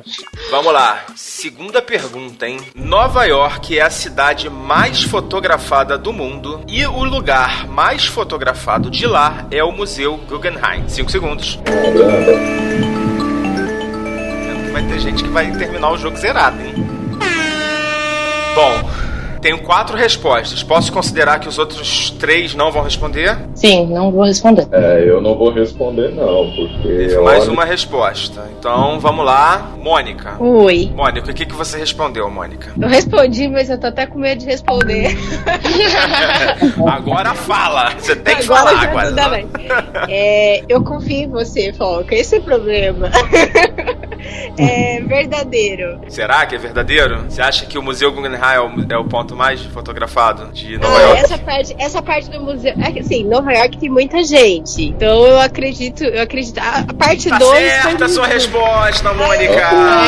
[0.51, 1.03] vamos lá.
[1.15, 2.59] Segunda pergunta, hein?
[2.75, 9.05] Nova York é a cidade mais fotografada do mundo e o lugar mais fotografado de
[9.07, 10.87] lá é o Museu Guggenheim.
[10.87, 11.59] Cinco segundos.
[14.71, 16.73] Vai ter gente que vai terminar o jogo zerado, hein?
[18.55, 18.89] Bom,
[19.41, 20.61] Tenho quatro respostas.
[20.61, 23.37] Posso considerar que os outros três não vão responder?
[23.55, 24.67] Sim, não vou responder.
[24.71, 26.87] É, eu não vou responder não, porque...
[26.87, 28.47] Teve olha, mais uma resposta.
[28.57, 29.71] Então vamos lá.
[29.81, 30.35] Mônica.
[30.39, 30.91] Oi.
[30.95, 32.71] Mônica, o que, que você respondeu, Mônica?
[32.79, 35.17] Eu respondi, mas eu tô até com medo de responder.
[36.87, 37.91] Agora fala.
[37.97, 39.07] Você tem que Agora falar já agora.
[39.07, 39.29] tudo não?
[39.31, 39.47] bem.
[40.07, 42.13] É, eu confio em você, Foca.
[42.13, 43.09] Esse é o problema.
[44.57, 45.99] é verdadeiro.
[46.07, 47.23] Será que é verdadeiro?
[47.27, 50.97] Você acha que o Museu Guggenheim é o, é o ponto mais fotografado de Nova
[50.97, 51.19] Ah, York?
[51.21, 52.73] essa parte, essa parte do museu.
[52.83, 54.83] É que assim, Nova York tem muita gente.
[54.83, 56.59] Então eu acredito, eu acredito.
[56.59, 59.53] A, a parte Tá 2 certa a sua resposta, Mônica.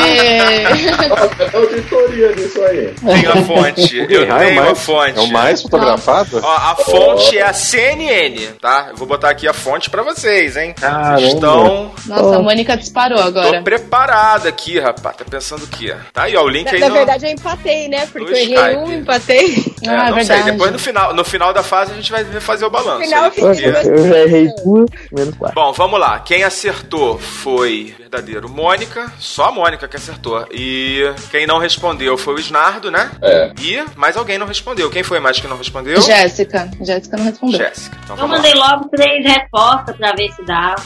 [0.06, 0.62] É.
[0.64, 2.94] É auditoria disso aí.
[2.94, 3.96] Tenho a fonte.
[4.10, 5.18] Eu é a mais- fonte.
[5.18, 6.40] É o mais fotografado?
[6.42, 8.88] Ó, a fonte é a CNN, tá?
[8.90, 10.74] Eu vou botar aqui a fonte pra vocês, hein?
[10.78, 11.18] Caramba.
[11.18, 11.90] Vocês estão.
[12.06, 13.58] Nossa, a Mônica disparou agora.
[13.58, 15.16] Tô preparado aqui, rapaz.
[15.16, 15.94] Tá pensando o quê?
[16.12, 16.94] Tá aí, ó, o link Na, aí na no.
[16.94, 18.06] verdade, eu empatei, né?
[18.06, 18.76] Porque no eu errei Skype.
[18.76, 19.13] um, empatei.
[19.16, 20.42] É, Ah, não verdade.
[20.42, 20.52] sei.
[20.52, 22.98] Depois no final, no final da fase a gente vai fazer o balanço.
[23.00, 23.72] No final, eu porque-
[24.08, 25.54] já errei duas, menos quatro.
[25.54, 26.18] Bom, vamos lá.
[26.20, 30.46] Quem acertou foi verdadeiro Mônica, só a Mônica que acertou.
[30.52, 33.10] E quem não respondeu foi o Snardo, né?
[33.22, 33.52] É.
[33.60, 34.90] E mais alguém não respondeu.
[34.90, 36.00] Quem foi mais que não respondeu?
[36.00, 36.70] Jéssica.
[36.80, 37.58] Jéssica não respondeu.
[37.58, 37.96] Jéssica.
[38.04, 38.42] Então Eu vamos lá.
[38.42, 40.74] mandei logo três respostas pra ver se dá.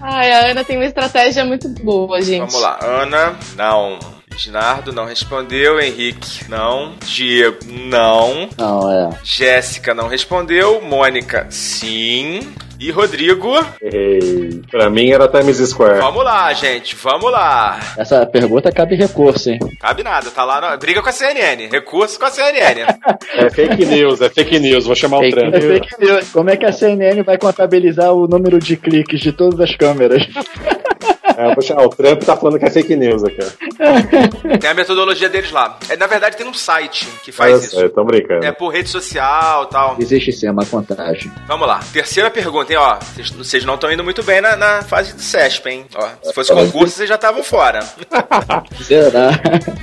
[0.00, 2.38] Ai, a Ana tem uma estratégia muito boa, gente.
[2.38, 2.78] Vamos lá.
[2.82, 3.98] Ana, não.
[4.38, 5.80] Snardo não respondeu.
[5.80, 6.94] Henrique, não.
[7.04, 8.48] Diego, não.
[8.56, 9.10] Não, é.
[9.24, 10.80] Jéssica não respondeu.
[10.80, 12.52] Mônica, sim.
[12.80, 14.62] E Rodrigo, Errei.
[14.70, 15.98] Pra mim era Times Square.
[15.98, 16.94] vamos lá, gente.
[16.94, 17.80] Vamos lá.
[17.98, 19.58] Essa pergunta cabe recurso, hein?
[19.80, 20.70] Cabe nada, tá lá.
[20.70, 20.78] No...
[20.78, 21.66] Briga com a CNN.
[21.68, 22.82] Recurso com a CNN.
[23.34, 24.86] É fake news, é fake news.
[24.86, 25.54] Vou chamar o Fake Trump.
[25.54, 26.30] É fake news.
[26.30, 30.22] Como é que a CNN vai contabilizar o número de cliques de todas as câmeras?
[31.38, 33.38] É, o Trump tá falando que é fake news aqui.
[34.58, 35.78] tem a metodologia deles lá.
[35.88, 37.88] É, na verdade, tem um site que Eu faz sei, isso.
[37.90, 38.44] tão brincando.
[38.44, 39.96] É por rede social e tal.
[40.00, 41.30] Existe sim uma contagem.
[41.46, 41.80] Vamos lá.
[41.92, 42.96] Terceira pergunta, hein, ó.
[42.96, 45.86] Vocês- Vocês não estão indo muito bem na, na fase do CESP, hein?
[45.94, 47.80] Ó, se fosse concurso, vocês já estavam fora.
[48.82, 49.30] Será?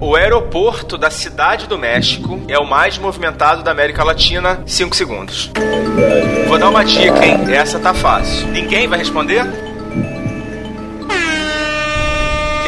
[0.02, 4.62] O aeroporto da Cidade do México é o mais movimentado da América Latina.
[4.66, 5.50] 5 segundos.
[6.48, 7.38] Vou dar uma dica, hein?
[7.54, 8.48] Essa tá fácil.
[8.48, 9.46] Ninguém vai responder?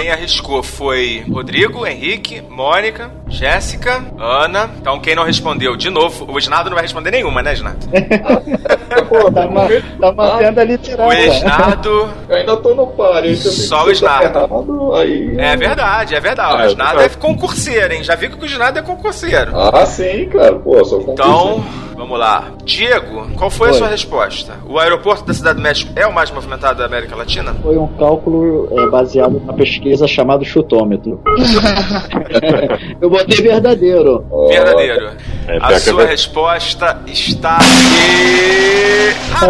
[0.08, 4.70] Quem arriscou foi Rodrigo, Henrique, Mônica, Jéssica, Ana.
[4.80, 7.86] Então quem não respondeu, de novo, o Snardo não vai responder nenhuma, né, Snardo?
[9.10, 11.12] Pô, tá, uma, tá mantendo a O literal.
[11.12, 12.10] Snardo.
[12.30, 13.36] Eu ainda tô no páreo.
[13.36, 14.38] Só o Snardo.
[14.40, 15.36] errado, Aí...
[15.38, 16.54] É verdade, é verdade.
[16.56, 18.02] Ah, o eu Snardo tô- é concurseiro, hein?
[18.02, 19.52] Já vi que o Snardo é concurseiro.
[19.60, 20.56] Ah, sim, cara.
[20.56, 21.12] Pô, sou concurso.
[21.22, 21.66] Então,
[21.98, 22.52] vamos lá.
[22.64, 23.78] Diego, qual foi a Oi.
[23.78, 24.56] sua resposta?
[24.68, 27.56] O aeroporto da Cidade do México é o mais movimentado da América Latina?
[27.62, 31.22] Foi um cálculo é, baseado numa pesquisa chamada chutômetro.
[33.02, 34.24] Eu botei verdadeiro.
[34.48, 35.12] Verdadeiro.
[35.48, 37.58] É, a é sua ver- resposta está
[39.30, 39.38] errada!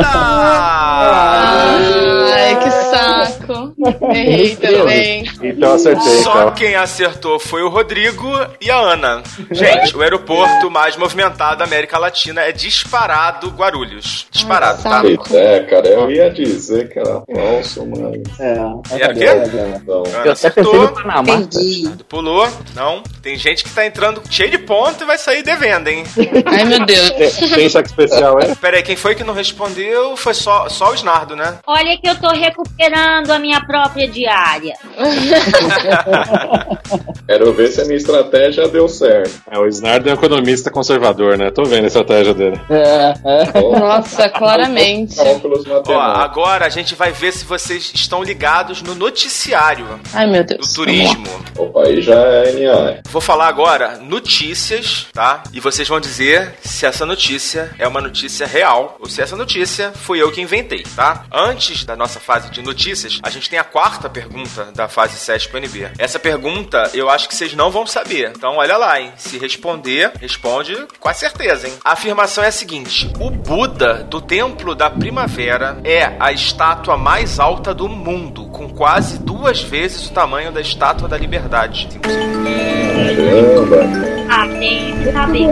[2.33, 3.73] Ai, que saco.
[4.13, 5.25] Errei também.
[5.41, 6.51] Então acertei, Só então.
[6.51, 8.27] quem acertou foi o Rodrigo
[8.61, 9.23] e a Ana.
[9.51, 14.27] Gente, o aeroporto mais movimentado da América Latina é disparado Guarulhos.
[14.31, 15.01] Disparado, tá?
[15.01, 18.39] Pois é, cara, eu ia dizer que era falso, mas.
[18.39, 18.57] É,
[19.03, 19.25] Era o quê?
[19.85, 20.03] Não.
[20.05, 20.81] Ana Eu até pensei acertou.
[20.81, 21.33] no Panamá.
[21.35, 21.89] Entendi.
[22.07, 22.47] Pulou?
[22.75, 23.01] Não.
[23.21, 26.03] Tem gente que tá entrando cheio de ponto e vai sair devendo, hein?
[26.45, 27.11] Ai, meu Deus.
[27.53, 28.55] Tem, saque especial, é?
[28.55, 31.57] Pera aí, quem foi que não respondeu foi só, só o Snardo, né?
[31.67, 34.73] Olha que eu tô recuperando a minha própria diária.
[37.27, 39.31] Quero ver se a minha estratégia deu certo.
[39.51, 41.51] É, o Snardo é um economista conservador, né?
[41.51, 42.59] Tô vendo a estratégia dele.
[42.69, 43.79] é, é.
[43.79, 45.15] Nossa, claramente.
[45.87, 50.55] Ó, agora a gente vai ver se vocês estão ligados no noticiário Ai, meu do
[50.55, 50.73] Deus.
[50.73, 51.27] turismo.
[51.57, 53.01] Opa, aí já é NA.
[53.09, 55.43] Vou falar agora notícias, tá?
[55.53, 59.91] E vocês vão dizer se essa notícia é uma notícia real ou se essa notícia
[59.93, 61.25] foi eu que inventei, tá?
[61.33, 65.89] Antes da nossa fase de notícias, a gente tem a quarta pergunta da fase CESP-NB.
[65.97, 68.31] Essa pergunta eu acho que vocês não vão saber.
[68.35, 69.11] Então olha lá, hein?
[69.17, 71.73] Se responder, responde com a certeza, hein?
[71.83, 77.39] A afirmação é a seguinte: o Buda do Templo da Primavera é a estátua mais
[77.39, 81.87] alta do mundo, com quase duas vezes o tamanho da estátua da Liberdade.
[82.01, 83.77] Caramba.
[84.29, 85.51] Ah, tem que saber.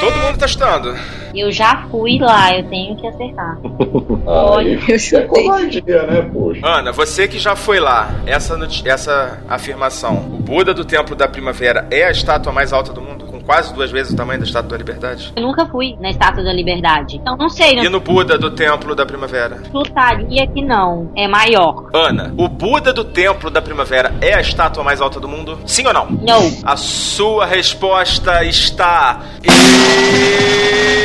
[0.00, 0.96] Todo mundo testando.
[1.34, 3.58] Eu já fui lá, eu tenho que acertar.
[4.58, 5.26] Aí eu é chutei.
[5.26, 6.60] covardia, né, poxa?
[6.64, 11.86] Ana, você que já foi lá, essa, essa afirmação: o Buda do Templo da Primavera
[11.90, 13.19] é a estátua mais alta do mundo,
[13.50, 15.32] quase duas vezes o tamanho da Estátua da Liberdade?
[15.34, 17.16] Eu nunca fui na Estátua da Liberdade.
[17.16, 19.60] Então não sei, E não no Buda do Templo da Primavera?
[19.72, 21.10] chutaria que não.
[21.16, 21.90] É maior.
[21.92, 25.58] Ana, o Buda do Templo da Primavera é a estátua mais alta do mundo?
[25.66, 26.08] Sim ou não?
[26.12, 26.58] Não.
[26.62, 29.20] A sua resposta está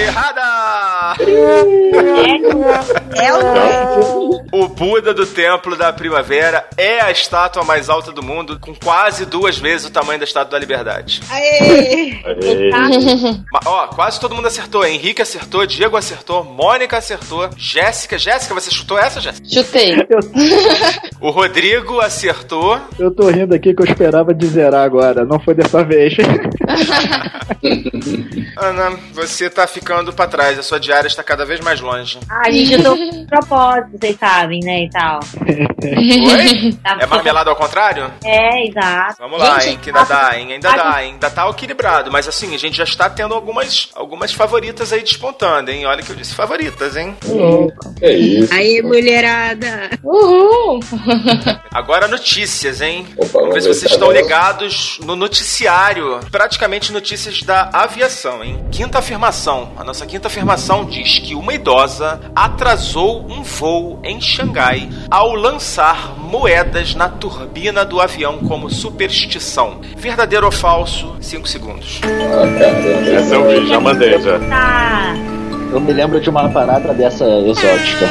[0.08, 1.16] errada!
[3.16, 4.46] É o.
[4.52, 9.26] O Buda do Templo da Primavera é a estátua mais alta do mundo, com quase
[9.26, 11.22] duas vezes o tamanho da Estátua da Liberdade.
[11.30, 12.22] Aê!
[13.51, 14.86] Ma- Ó, quase todo mundo acertou.
[14.86, 18.17] Henrique acertou, Diego acertou, Mônica acertou, Jéssica.
[18.17, 19.47] Jéssica, você chutou essa, Jéssica?
[19.47, 19.95] Chutei.
[21.21, 22.79] O Rodrigo acertou.
[22.99, 25.25] Eu tô rindo aqui que eu esperava de zerar agora.
[25.25, 26.13] Não foi dessa vez.
[28.57, 30.57] Ana, você tá ficando pra trás.
[30.59, 32.19] A sua diária está cada vez mais longe.
[32.29, 35.19] Ah, gente, eu tô com propósito, vocês sabem, né, e tal.
[35.47, 36.73] Oi?
[36.83, 38.11] Tá É marmelada ao contrário?
[38.23, 39.15] É, exato.
[39.19, 42.11] Vamos lá, Gente, hein, que ainda dá, hein, ainda a dá, hein, ainda tá equilibrado,
[42.11, 46.09] mas assim, a gente já está tendo algumas, algumas favoritas aí despontando, hein, olha que
[46.09, 47.15] eu disse favoritas, hein.
[47.97, 48.53] Que isso.
[48.53, 49.89] Aí, mulherada.
[50.03, 50.80] Uhul!
[51.71, 57.41] Agora notícias, hein, Opa, vamos ver se vocês ver estão ligados no noticiário, praticamente notícias
[57.43, 58.65] da aviação, hein.
[58.71, 64.89] Quinta afirmação, a nossa quinta afirmação diz que uma idosa atrasou um voo em Xangai
[65.09, 69.80] ao lançar moedas na turbina do avião como superstição.
[69.95, 71.15] Verdadeiro ou falso?
[71.21, 72.01] 5 segundos.
[72.06, 73.10] Ah, caramba.
[73.10, 74.39] Essa eu vi, já mandei já.
[75.72, 78.08] Eu me lembro de uma parada dessa exótica.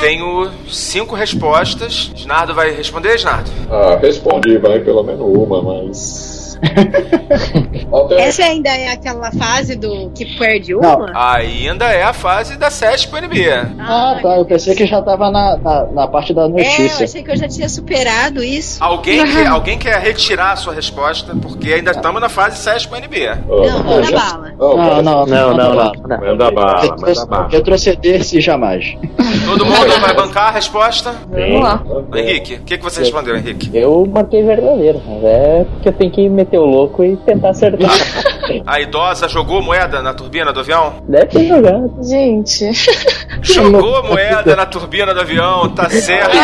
[0.00, 2.10] Tenho cinco respostas.
[2.16, 3.50] Snardo vai responder, Snardo?
[3.70, 6.35] Ah, respondi, vai pelo menos uma, mas.
[8.18, 11.10] Essa ainda é aquela fase do que perde uma?
[11.14, 13.48] Ainda é a fase da SESP UNB.
[13.78, 14.36] Ah, tá.
[14.36, 17.04] Eu pensei que já tava na, na, na parte da É, eu notícia.
[17.04, 18.82] achei que eu já tinha superado isso.
[18.82, 21.34] Alguém, quer, alguém quer retirar a sua resposta?
[21.40, 23.26] Porque ainda estamos na fase SESP UNB.
[23.46, 24.52] Não, Oh, manda já- bala.
[24.58, 25.92] não, Não, não, não, não, não.
[25.92, 26.18] não.
[26.20, 27.48] Manda bala, manda bala.
[27.50, 28.96] Retroceder-se jamais.
[29.46, 31.14] Todo mundo vai bancar a resposta?
[31.30, 31.82] Vamos lá.
[32.14, 33.70] Henrique, o que, que você respondeu, Henrique?
[33.72, 37.90] Eu marquei verdadeiro, mas é porque eu tenho que meter o louco e tentar acertar.
[38.64, 41.02] A idosa jogou moeda na turbina do avião?
[41.08, 41.92] Deve ter jogado.
[42.00, 42.70] Gente.
[43.42, 46.36] Jogou moeda na turbina do avião, tá certo.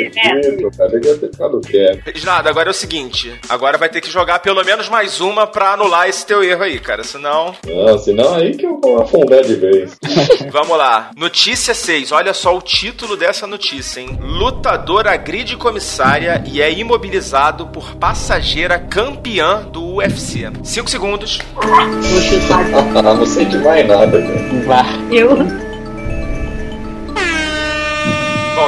[0.00, 2.16] Isso, cara, devia ter ficado quieto.
[2.16, 5.72] Snardo, agora é o seguinte: agora vai ter que jogar pelo menos mais uma pra
[5.72, 7.02] anular esse teu erro aí, cara.
[7.02, 7.54] Senão.
[7.66, 9.96] Não, senão aí que eu vou afundar de vez.
[10.50, 11.10] Vamos lá.
[11.16, 12.12] Notícia 6.
[12.12, 14.18] Olha só o título dessa notícia, hein?
[14.20, 20.50] Lutador agride comissária e é imobilizado por passageira campeã do UFC.
[20.62, 21.40] 5 segundos.
[21.56, 24.62] Ah, não sente mais nada, cara.
[24.66, 24.84] Vá.
[25.10, 25.69] Eu.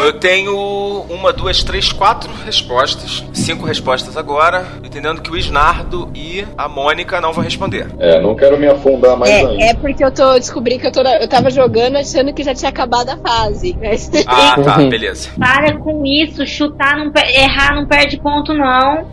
[0.02, 3.24] Bom, eu tenho uma, duas, três, quatro respostas.
[3.32, 4.66] Cinco respostas agora.
[4.82, 7.86] Entendendo que o Snardo e a Mônica não vão responder.
[7.98, 9.62] É, não quero me afundar mais ainda.
[9.62, 12.42] É, é porque eu tô descobri que eu, tô, na- eu tava jogando achando que
[12.42, 13.76] já tinha acabado a fase.
[13.80, 15.30] Mas Ah, tá, beleza.
[15.38, 19.06] Para com isso, chutar, não per- errar não perde ponto, não.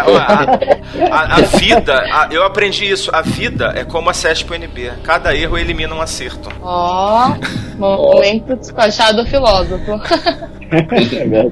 [0.00, 3.10] A, a- a vida, a- eu aprendi isso.
[3.12, 4.92] A vida é como a CESP UNB.
[5.02, 6.48] Cada erro elimina um acerto.
[6.62, 7.34] Ó,
[7.78, 9.79] momento despachado filósofo.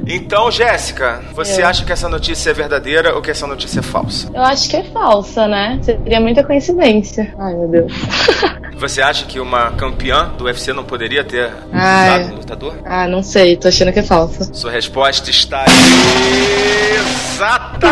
[0.06, 1.66] Então, Jéssica, você Eu.
[1.66, 4.30] acha que essa notícia é verdadeira ou que essa notícia é falsa?
[4.32, 5.76] Eu acho que é falsa, né?
[5.82, 7.34] Seria muita coincidência.
[7.36, 7.92] Ai, meu Deus.
[8.78, 12.20] Você acha que uma campeã do UFC não poderia ter Ai.
[12.20, 12.74] usado um lutador?
[12.84, 14.54] Ah, não sei, tô achando que é falsa.
[14.54, 15.64] Sua resposta está
[17.34, 17.88] exata!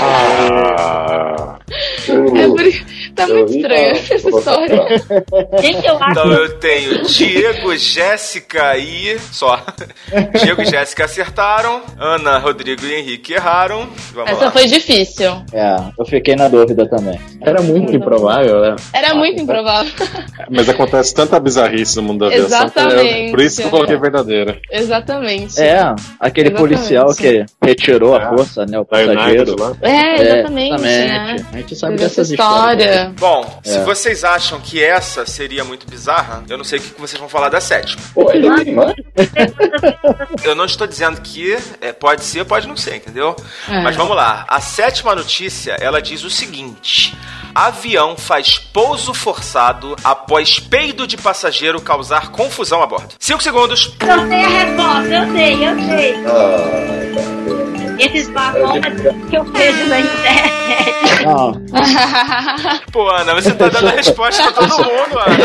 [0.00, 1.33] Ah,
[1.70, 3.14] É por...
[3.14, 4.76] Tá Eu muito vi, estranha tá, essa história.
[5.30, 5.62] botar.
[5.62, 9.18] Gente, eu acho Então eu tenho Diego, Jéssica e.
[9.32, 9.62] Só.
[10.42, 11.80] Diego e Jéssica acertaram.
[11.98, 13.88] Ana, Rodrigo e Henrique erraram.
[14.12, 14.50] Vamos Essa lá.
[14.50, 15.30] foi difícil.
[15.52, 17.18] É, eu fiquei na dúvida também.
[17.40, 18.76] Era muito improvável, né?
[18.92, 19.92] Era muito improvável.
[20.50, 22.68] mas acontece tanta bizarrice no mundo da aviação.
[22.68, 23.30] que eu- Exatamente.
[23.30, 24.58] por isso que eu coloquei verdadeira.
[24.70, 25.60] Exatamente.
[25.60, 25.78] É,
[26.20, 26.56] aquele Exatamente.
[26.56, 28.28] policial que retirou a É.
[28.28, 28.78] força, né?
[28.78, 29.56] O passageiro.
[29.58, 29.76] lá.
[29.82, 31.36] É, exatamente, É, né?
[31.54, 32.80] A gente sabe dessas histórias.
[32.90, 33.14] história.
[33.18, 33.84] Bom, se É.
[33.84, 37.48] vocês acham que essa seria muito bizarra, eu não sei o que vocês vão falar
[37.48, 38.02] da sétima.
[38.12, 38.94] Pô, mais?
[40.44, 43.34] Eu não estou dizendo que é, pode ser, pode não ser, entendeu?
[43.68, 43.80] É.
[43.82, 44.44] Mas vamos lá.
[44.48, 47.16] A sétima notícia, ela diz o seguinte:
[47.54, 53.14] Avião faz pouso forçado após peido de passageiro causar confusão a bordo.
[53.18, 53.94] Cinco segundos.
[54.00, 56.14] Eu sei a resposta, eu sei, eu sei.
[56.26, 57.33] Ah.
[57.98, 58.84] Esses bafões
[59.30, 60.54] que eu vejo na internet.
[61.24, 61.52] Não,
[62.92, 65.36] Pô, Ana, você tá dando a resposta pra todo mundo, Ana.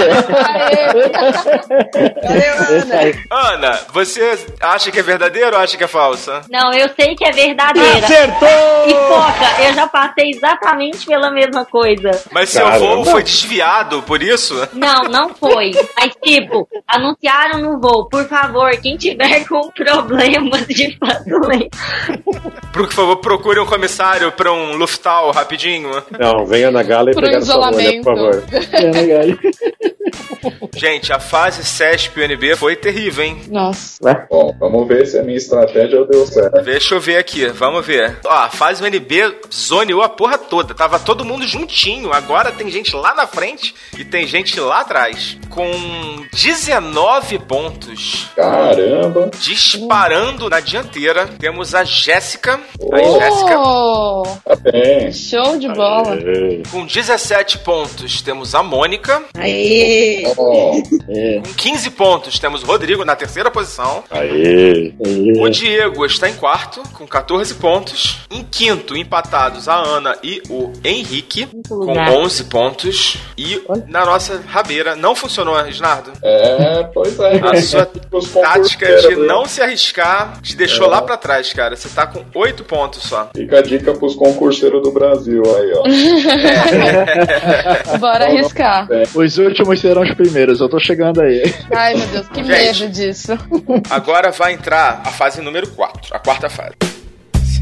[3.30, 6.42] Ana, você acha que é verdadeiro ou acha que é falsa?
[6.50, 8.08] Não, eu sei que é verdadeira.
[8.88, 12.12] E foca, eu já passei exatamente pela mesma coisa.
[12.32, 12.96] Mas seu Caramba.
[12.96, 14.68] voo foi desviado por isso?
[14.74, 15.72] Não, não foi.
[15.98, 21.70] Mas, tipo, anunciaram no voo, por favor, quem tiver com problemas de flatulência.
[22.72, 25.90] Por favor, procure um comissário pra um Luftal rapidinho.
[26.18, 28.04] Não, venha na gala e Pro pegar sua isolamento.
[28.04, 28.44] por favor.
[28.74, 29.38] é legal.
[30.76, 33.42] Gente, a fase CESP UNB foi terrível, hein?
[33.50, 34.28] Nossa.
[34.30, 36.62] Bom, vamos ver se a minha estratégia deu certo.
[36.64, 38.18] Deixa eu ver aqui, vamos ver.
[38.26, 40.74] Ó, a fase UNB zoneou a porra toda.
[40.74, 42.12] Tava todo mundo juntinho.
[42.14, 45.38] Agora tem gente lá na frente e tem gente lá atrás.
[45.50, 45.70] Com
[46.34, 48.28] 19 pontos.
[48.36, 49.30] Caramba!
[49.42, 52.60] Disparando na dianteira, temos a Jéssica.
[52.94, 53.60] Aí, Jéssica.
[53.60, 55.12] Oh, Tá bem.
[55.12, 56.14] show de bola.
[56.14, 56.62] Aê.
[56.72, 59.22] Com 17 pontos, temos a Mônica.
[60.00, 60.24] Aê!
[60.38, 60.72] Ó,
[61.44, 64.04] Com 15 pontos, temos o Rodrigo na terceira posição.
[64.10, 64.94] Aê.
[65.40, 68.20] O Diego está em quarto, com 14 pontos.
[68.32, 72.10] Em quinto, empatados a Ana e o Henrique, com lugar.
[72.12, 73.18] 11 pontos.
[73.38, 76.12] E na nossa rabeira, não funcionou, Reginaldo.
[76.24, 77.40] é, pois é.
[77.44, 77.86] A sua
[78.42, 79.26] tática concurseiros, de viu?
[79.26, 80.90] não se arriscar te deixou É.
[80.90, 81.76] lá pra trás, cara.
[81.76, 83.30] Você tá com 8 pontos só.
[83.36, 85.84] Fica a dica pros concurseiros do Brasil aí, ó.
[88.00, 88.88] Bora arriscar.
[89.16, 91.44] Os últimos serão os primeiros, eu tô chegando aí.
[91.76, 92.80] Ai, meu Deus, que Gente.
[92.82, 93.32] medo disso.
[93.90, 96.89] Agora vai entrar a fase número 4, a quarta fase.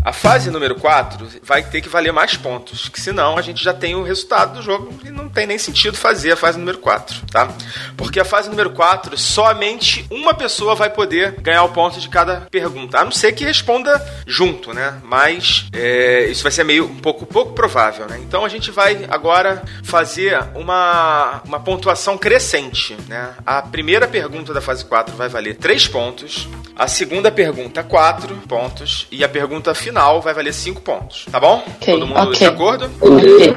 [0.07, 3.73] A fase número 4 vai ter que valer mais pontos, que senão a gente já
[3.73, 7.25] tem o resultado do jogo e não tem nem sentido fazer a fase número 4,
[7.29, 7.49] tá?
[7.97, 12.47] Porque a fase número 4, somente uma pessoa vai poder ganhar o ponto de cada
[12.49, 14.97] pergunta, a não ser que responda junto, né?
[15.03, 18.17] Mas é, isso vai ser meio um pouco, pouco provável, né?
[18.25, 23.33] Então a gente vai agora fazer uma, uma pontuação crescente, né?
[23.45, 26.47] A primeira pergunta da fase 4 vai valer 3 pontos,
[26.77, 31.63] a segunda pergunta 4 pontos e a pergunta final vai valer 5 pontos, tá bom?
[31.67, 32.33] Ok, Todo mundo ok.
[32.33, 32.87] de acordo?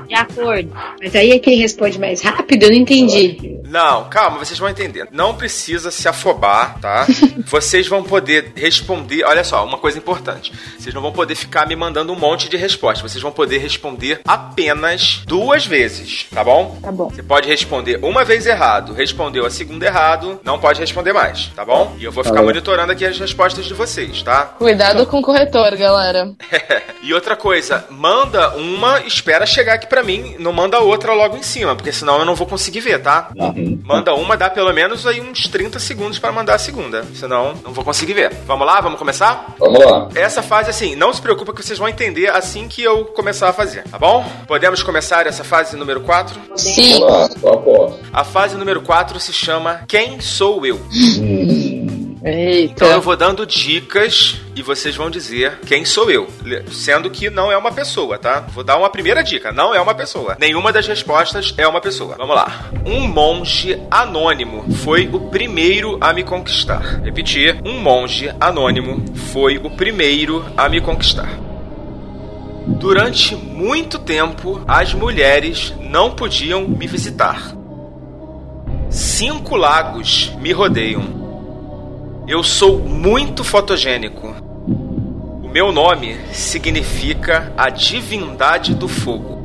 [0.07, 0.71] De acordo.
[1.01, 2.65] Mas aí é quem responde mais rápido?
[2.65, 3.60] Eu não entendi.
[3.71, 5.07] Não, calma, vocês vão entender.
[5.13, 7.07] Não precisa se afobar, tá?
[7.47, 9.23] vocês vão poder responder.
[9.25, 10.53] Olha só, uma coisa importante.
[10.77, 13.13] Vocês não vão poder ficar me mandando um monte de respostas.
[13.13, 16.79] Vocês vão poder responder apenas duas vezes, tá bom?
[16.83, 17.11] Tá bom.
[17.11, 21.65] Você pode responder uma vez errado, respondeu a segunda errado, não pode responder mais, tá
[21.65, 21.95] bom?
[21.97, 24.47] E eu vou ficar Tá monitorando aqui as respostas de vocês, tá?
[24.59, 26.33] Cuidado com o corretor, galera.
[27.03, 31.43] e outra coisa, manda uma, espera chegar aqui pra mim, não manda outra logo em
[31.43, 33.29] cima, porque senão eu não vou conseguir ver, tá?
[33.85, 37.73] Manda uma, dá pelo menos aí uns 30 segundos pra mandar a segunda, senão não
[37.73, 38.33] vou conseguir ver.
[38.47, 39.55] Vamos lá, vamos começar?
[39.59, 40.09] Vamos lá.
[40.15, 43.53] Essa fase, assim, não se preocupa que vocês vão entender assim que eu começar a
[43.53, 44.25] fazer, tá bom?
[44.47, 46.39] Podemos começar essa fase número 4?
[46.57, 47.01] Sim.
[48.13, 50.81] A fase número 4 se chama Quem Sou Eu?
[52.23, 52.73] Eita.
[52.85, 56.29] Então eu vou dando dicas e vocês vão dizer quem sou eu.
[56.71, 58.41] Sendo que não é uma pessoa, tá?
[58.41, 60.37] Vou dar uma primeira dica: não é uma pessoa.
[60.39, 62.15] Nenhuma das respostas é uma pessoa.
[62.17, 62.71] Vamos lá.
[62.85, 67.01] Um monge anônimo foi o primeiro a me conquistar.
[67.03, 69.03] Repetir: um monge anônimo
[69.33, 71.39] foi o primeiro a me conquistar.
[72.67, 77.55] Durante muito tempo, as mulheres não podiam me visitar.
[78.91, 81.21] Cinco lagos me rodeiam.
[82.29, 84.40] Eu sou muito fotogênico.
[85.53, 89.39] Meu nome significa a divindade do fogo.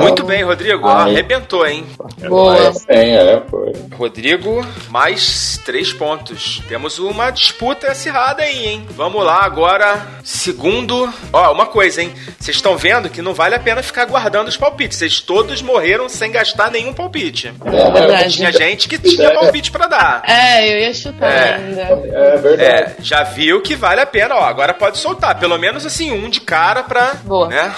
[0.00, 0.86] Muito bem, Rodrigo.
[0.86, 1.10] Ai.
[1.10, 1.84] Arrebentou, hein?
[2.28, 2.72] Boa.
[2.86, 3.72] Tem, é, foi.
[3.94, 6.62] Rodrigo, mais três pontos.
[6.68, 8.86] Temos uma disputa acirrada aí, hein?
[8.90, 10.00] Vamos lá agora.
[10.22, 11.12] Segundo.
[11.32, 12.12] Ó, uma coisa, hein?
[12.38, 14.98] Vocês estão vendo que não vale a pena ficar guardando os palpites.
[14.98, 17.52] Vocês todos morreram sem gastar nenhum palpite.
[17.62, 18.34] verdade.
[18.36, 20.22] Tinha gente que tinha palpite pra dar.
[20.26, 21.54] É, eu ia chutar É.
[21.54, 21.80] ainda.
[21.82, 22.62] É verdade.
[22.62, 24.44] É, já viu que vale a pena, ó.
[24.44, 25.38] Agora pode soltar.
[25.38, 27.14] Pelo menos assim, um de cara pra.
[27.24, 27.48] Boa.
[27.48, 27.72] Né?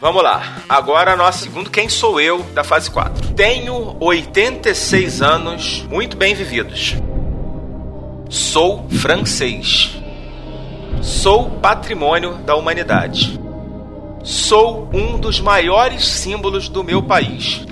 [0.00, 0.62] Vamos lá.
[0.66, 3.34] Agora, nosso segundo Quem Sou Eu da fase 4.
[3.34, 6.96] Tenho 86 anos, muito bem vividos.
[8.30, 9.90] Sou francês.
[11.02, 13.38] Sou patrimônio da humanidade.
[14.22, 17.66] Sou um dos maiores símbolos do meu país.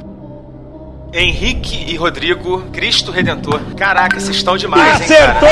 [1.12, 3.60] Henrique e Rodrigo, Cristo Redentor.
[3.76, 5.40] Caraca, vocês estão demais, hein, cara?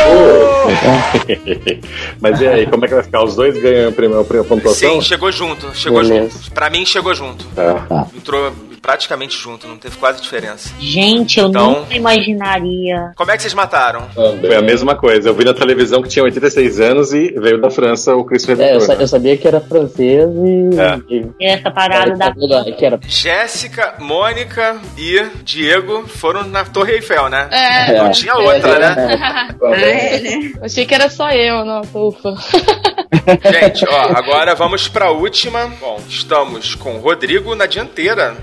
[2.20, 3.24] Mas e aí, como é que vai ficar?
[3.24, 4.94] Os dois ganham a primeira, a primeira pontuação?
[4.94, 6.38] Sim, chegou junto, chegou Beleza.
[6.38, 6.50] junto.
[6.52, 7.44] Pra mim, chegou junto.
[7.54, 8.06] Tá.
[8.14, 10.70] Entrou praticamente junto, não teve quase diferença.
[10.78, 13.12] Gente, eu Então- nunca imaginaria.
[13.16, 14.02] Como é que vocês mataram?
[14.14, 14.46] Também.
[14.50, 15.28] Foi a mesma coisa.
[15.28, 18.74] Eu vi na televisão que tinha 86 anos e veio da França o Cristo É,
[18.76, 20.80] eu, sa- eu sabia que era francês e.
[20.80, 21.14] É.
[21.14, 22.32] e- Essa parada da.
[22.72, 27.48] que era Jéssica, Mônica e Diego foram na Torre Eiffel, né?
[27.50, 29.48] É, Não tinha outra, né?
[29.58, 30.52] Também.
[30.62, 32.34] achei que era só eu, nossa, ufa.
[33.50, 35.66] Gente, ó, agora vamos pra última.
[35.80, 38.36] Bom, estamos com o Rodrigo na dianteira.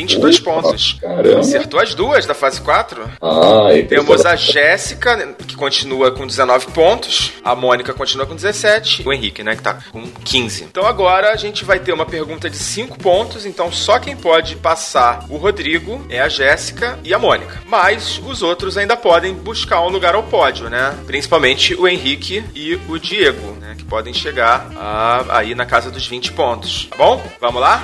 [0.00, 0.96] 22 Opa, pontos.
[1.00, 1.40] Caramba.
[1.40, 3.02] Acertou as duas da fase 4.
[3.20, 7.32] Ah, e Temos a Jéssica, que continua com 19 pontos.
[7.44, 9.02] A Mônica continua com 17.
[9.06, 10.64] O Henrique, né, que tá com 15.
[10.64, 13.44] Então agora a gente vai ter uma pergunta de 5 pontos.
[13.46, 17.60] Então só quem pode passar o Rodrigo é a Jéssica e a Mônica.
[17.66, 20.94] Mas os outros ainda podem buscar um lugar ao pódio, né?
[21.06, 23.74] Principalmente o Henrique e o Diego, né?
[23.76, 26.86] Que podem chegar a- aí na casa dos 20 pontos.
[26.90, 27.22] Tá bom?
[27.40, 27.82] Vamos lá?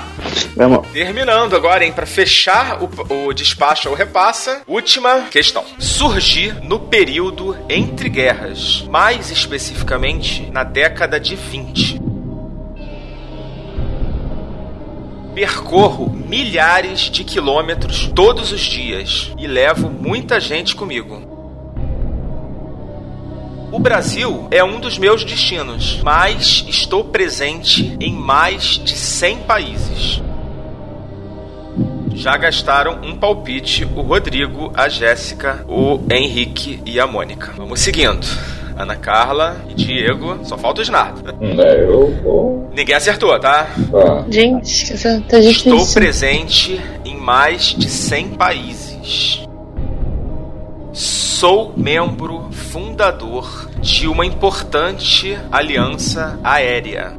[0.57, 0.87] Vamos.
[0.89, 5.65] Terminando agora, hein, para fechar o, o despacho ou repassa, última questão.
[5.79, 12.01] Surgi no período entre guerras, mais especificamente na década de 20.
[15.35, 21.37] Percorro milhares de quilômetros todos os dias e levo muita gente comigo.
[23.71, 30.23] O Brasil é um dos meus destinos, mas estou presente em mais de 100 países.
[32.17, 37.53] Já gastaram um palpite o Rodrigo, a Jéssica, o Henrique e a Mônica.
[37.55, 38.27] Vamos seguindo.
[38.75, 40.39] Ana Carla e Diego.
[40.43, 41.35] Só falta o Snardo.
[41.43, 42.71] É, eu vou.
[42.75, 43.69] Ninguém acertou, tá?
[43.91, 44.25] Tá.
[44.31, 44.95] Gente,
[45.29, 45.95] tá Estou difícil.
[45.95, 49.47] presente em mais de 100 países.
[50.93, 57.13] Sou membro fundador de uma importante aliança aérea.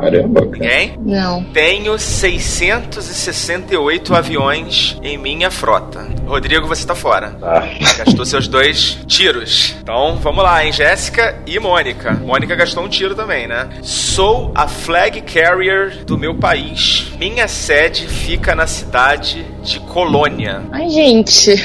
[0.00, 0.50] Caramba, cara.
[0.52, 0.98] Ninguém?
[1.04, 1.44] Não.
[1.44, 6.06] Tenho 668 aviões em minha frota.
[6.26, 7.30] Rodrigo, você tá fora.
[7.30, 7.68] Tá.
[7.98, 9.74] Gastou seus dois tiros.
[9.82, 10.72] Então, vamos lá, hein?
[10.72, 12.12] Jéssica e Mônica.
[12.12, 13.68] Mônica gastou um tiro também, né?
[13.82, 17.12] Sou a flag carrier do meu país.
[17.18, 20.62] Minha sede fica na cidade de Colônia.
[20.72, 21.56] Ai, gente.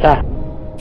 [0.00, 0.22] Tá.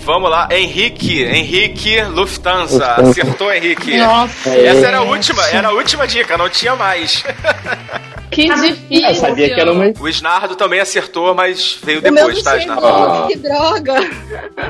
[0.03, 1.23] Vamos lá, Henrique.
[1.23, 2.95] Henrique Lufthansa.
[2.95, 3.97] Acertou, Henrique.
[3.97, 4.49] Nossa.
[4.49, 7.23] Essa era a última, era a última dica, não tinha mais.
[8.31, 9.09] Que difícil.
[9.09, 9.93] Eu sabia que era uma.
[9.99, 12.85] O Snardo também acertou, mas veio O meu depois, tá, Snardo?
[12.87, 13.27] Ah.
[13.27, 13.95] Que droga!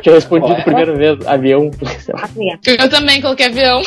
[0.01, 1.69] Tinha respondido a primeira vez, avião.
[2.65, 3.81] Eu também coloquei avião.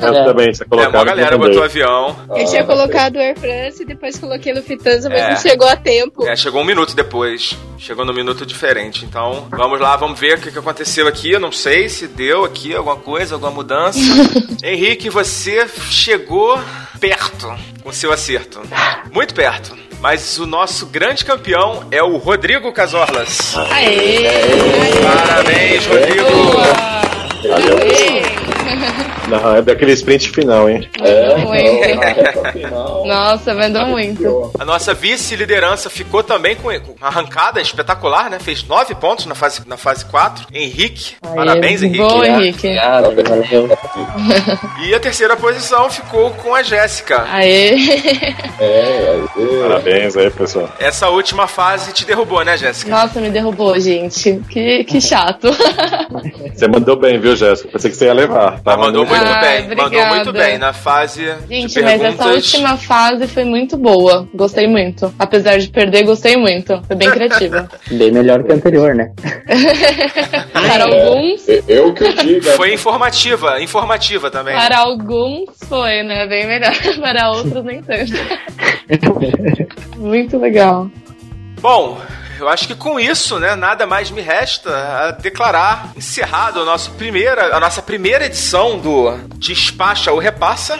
[0.00, 0.24] Eu É.
[0.24, 0.92] também, você É, colocou.
[0.92, 2.16] uma galera botou avião.
[2.36, 5.30] Eu tinha Ah, colocado Air France e depois coloquei Lufthansa, mas É.
[5.30, 6.26] não chegou a tempo.
[6.26, 7.56] É, chegou um minuto depois.
[7.78, 9.04] Chegou num minuto diferente.
[9.04, 11.30] Então, vamos lá, vamos ver o que que aconteceu aqui.
[11.30, 13.98] Eu não sei se deu aqui alguma coisa, alguma mudança.
[14.62, 16.58] Henrique, você chegou
[16.98, 17.50] perto
[17.82, 18.60] com seu acerto.
[19.10, 19.76] Muito perto.
[20.00, 23.54] Mas o nosso grande campeão é o Rodrigo Casorlas.
[23.70, 24.24] Aê!
[25.02, 26.26] Parabéns, Rodrigo!
[29.30, 30.88] Não, é daquele sprint final, hein?
[31.00, 31.88] É, Muito.
[31.88, 33.06] não, na reta final.
[33.06, 34.50] Nossa, mandou muito.
[34.58, 38.38] A nossa vice-liderança ficou também com uma arrancada espetacular, né?
[38.38, 40.46] Fez nove pontos na fase, na fase 4.
[40.52, 41.14] Henrique.
[41.22, 41.98] Aê, Parabéns, Henrique.
[41.98, 42.66] Boa, Henrique.
[42.68, 43.68] Obrigado, valeu.
[44.84, 47.24] E a terceira posição ficou com a Jéssica.
[47.30, 47.74] Aê!
[48.58, 49.60] É, aí.
[49.62, 50.68] Parabéns aí, pessoal.
[50.78, 52.90] Essa última fase te derrubou, né, Jéssica?
[52.90, 54.40] Nossa, me derrubou, gente.
[54.50, 55.48] Que, que chato.
[56.54, 57.70] Você mandou bem, viu, Jéssica?
[57.70, 58.60] Pensei que você ia levar.
[58.60, 62.20] Tá Ah, mandou muito Ah, bem, mandou muito bem na fase Gente, de mas perguntas.
[62.20, 64.28] essa última fase foi muito boa.
[64.34, 65.12] Gostei muito.
[65.18, 66.80] Apesar de perder, gostei muito.
[66.86, 67.68] Foi bem criativa.
[67.90, 69.10] Bem melhor que a anterior, né?
[70.52, 72.52] Para alguns, É, eu que eu diga.
[72.52, 74.54] Foi informativa, informativa também.
[74.54, 76.26] para alguns foi, né?
[76.26, 76.72] Bem melhor.
[77.00, 78.12] Para outros, nem tanto.
[79.96, 80.90] Muito legal.
[81.60, 81.98] Bom,
[82.40, 86.90] eu acho que com isso, né, nada mais me resta a declarar encerrado a nossa
[86.92, 90.78] primeira, a nossa primeira edição do Despacha ou Repassa.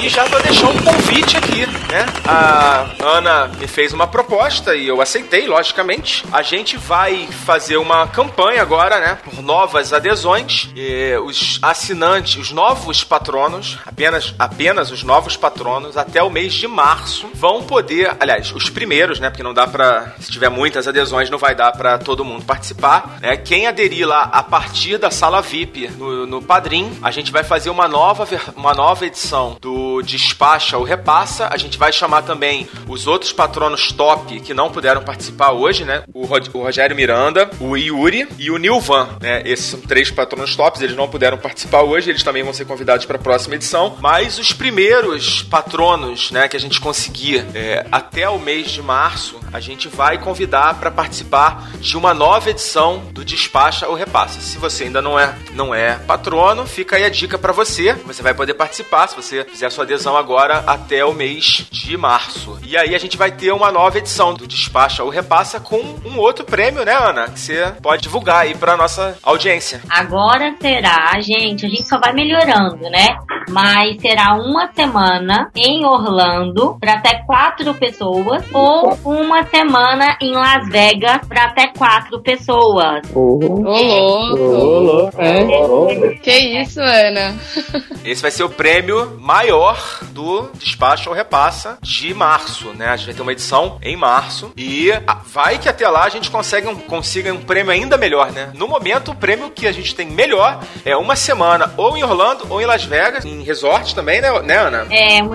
[0.00, 2.06] E já vou deixar um convite aqui, né?
[2.26, 6.24] A Ana me fez uma proposta e eu aceitei, logicamente.
[6.32, 10.68] A gente vai fazer uma campanha agora, né, por novas adesões.
[10.74, 16.66] E os assinantes, os novos patronos, apenas apenas os novos patronos até o mês de
[16.66, 21.28] março vão poder, aliás, os primeiros, né, porque não dá para se tiver muitas adesões
[21.28, 23.36] não vai dar para todo mundo participar, né?
[23.36, 27.68] Quem aderir lá a partir da sala VIP no, no Padrim, a gente vai fazer
[27.68, 28.26] uma nova
[28.56, 31.48] uma nova edição do Despacha ou Repassa.
[31.52, 36.04] A gente vai chamar também os outros patronos top que não puderam participar hoje, né?
[36.14, 39.42] O, o Rogério Miranda, o Yuri e o Nilvan, né?
[39.44, 43.04] Esses são três patronos tops, eles não puderam participar hoje, eles também vão ser convidados
[43.04, 43.98] para a próxima edição.
[44.00, 49.38] Mas os primeiros patronos, né, que a gente conseguir é, até o mês de março,
[49.52, 54.40] a gente vai convidar para participar de uma nova edição do Despacha ou Repassa.
[54.40, 57.94] Se você ainda não é, não é patrono, fica aí a dica para você.
[58.06, 62.56] Você vai poder participar se você fizer sua adesão agora até o mês de março.
[62.64, 66.16] E aí a gente vai ter uma nova edição do Despacha ou Repassa com um
[66.18, 67.24] outro prêmio, né, Ana?
[67.24, 69.80] Que você pode divulgar aí para nossa audiência.
[69.90, 73.18] Agora será, gente, a gente só vai melhorando, né?
[73.48, 80.68] Mas será uma semana em Orlando para até quatro pessoas ou uma semana em Las
[80.68, 83.02] Vegas para até quatro pessoas.
[83.14, 83.38] Ô,
[84.38, 85.20] louco.
[85.20, 86.14] É.
[86.16, 87.34] Que isso, Ana?
[88.04, 89.78] Esse vai ser o prêmio maior
[90.10, 92.88] do Despacho ou Repassa de março, né?
[92.88, 96.08] A gente vai ter uma edição em março e ah, vai que até lá a
[96.08, 98.50] gente consegue um, consiga um prêmio ainda melhor, né?
[98.54, 102.46] No momento, o prêmio que a gente tem melhor é uma semana ou em Orlando
[102.48, 104.86] ou em Las Vegas, em resort também, né, né Ana?
[104.90, 105.30] É, um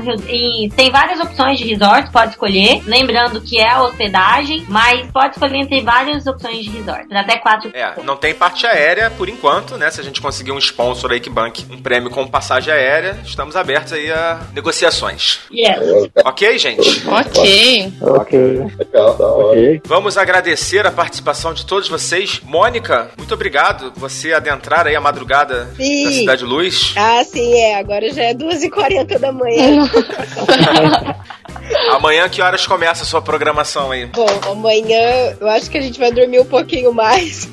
[0.76, 2.82] tem várias opções de resort, pode escolher.
[2.86, 7.08] Lembrando que é a hospedagem, mas pode escolher entre várias opções de resort.
[7.10, 9.90] Até quatro É, não tem parte aérea por enquanto, né?
[9.90, 13.56] Se a gente conseguir um sponsor aí que banque um prêmio com passagem aérea, estamos
[13.56, 15.40] abertos aí a negociações.
[15.50, 16.10] Yes.
[16.26, 17.08] Ok, gente?
[17.08, 17.94] Ok.
[18.02, 18.40] Ok.
[18.78, 19.48] Legal, da hora.
[19.48, 19.82] Ok.
[19.86, 22.42] Vamos agradecer a participação de todos vocês.
[22.44, 26.04] Mônica, muito obrigado por você adentrar aí a madrugada Sim.
[26.04, 26.94] da Cidade Luz.
[26.98, 27.80] Ah, sim, é.
[27.80, 29.90] Agora já é 2h40 da manhã.
[31.91, 34.06] Amanhã, que horas começa a sua programação aí?
[34.08, 37.49] Bom, amanhã eu acho que a gente vai dormir um pouquinho mais.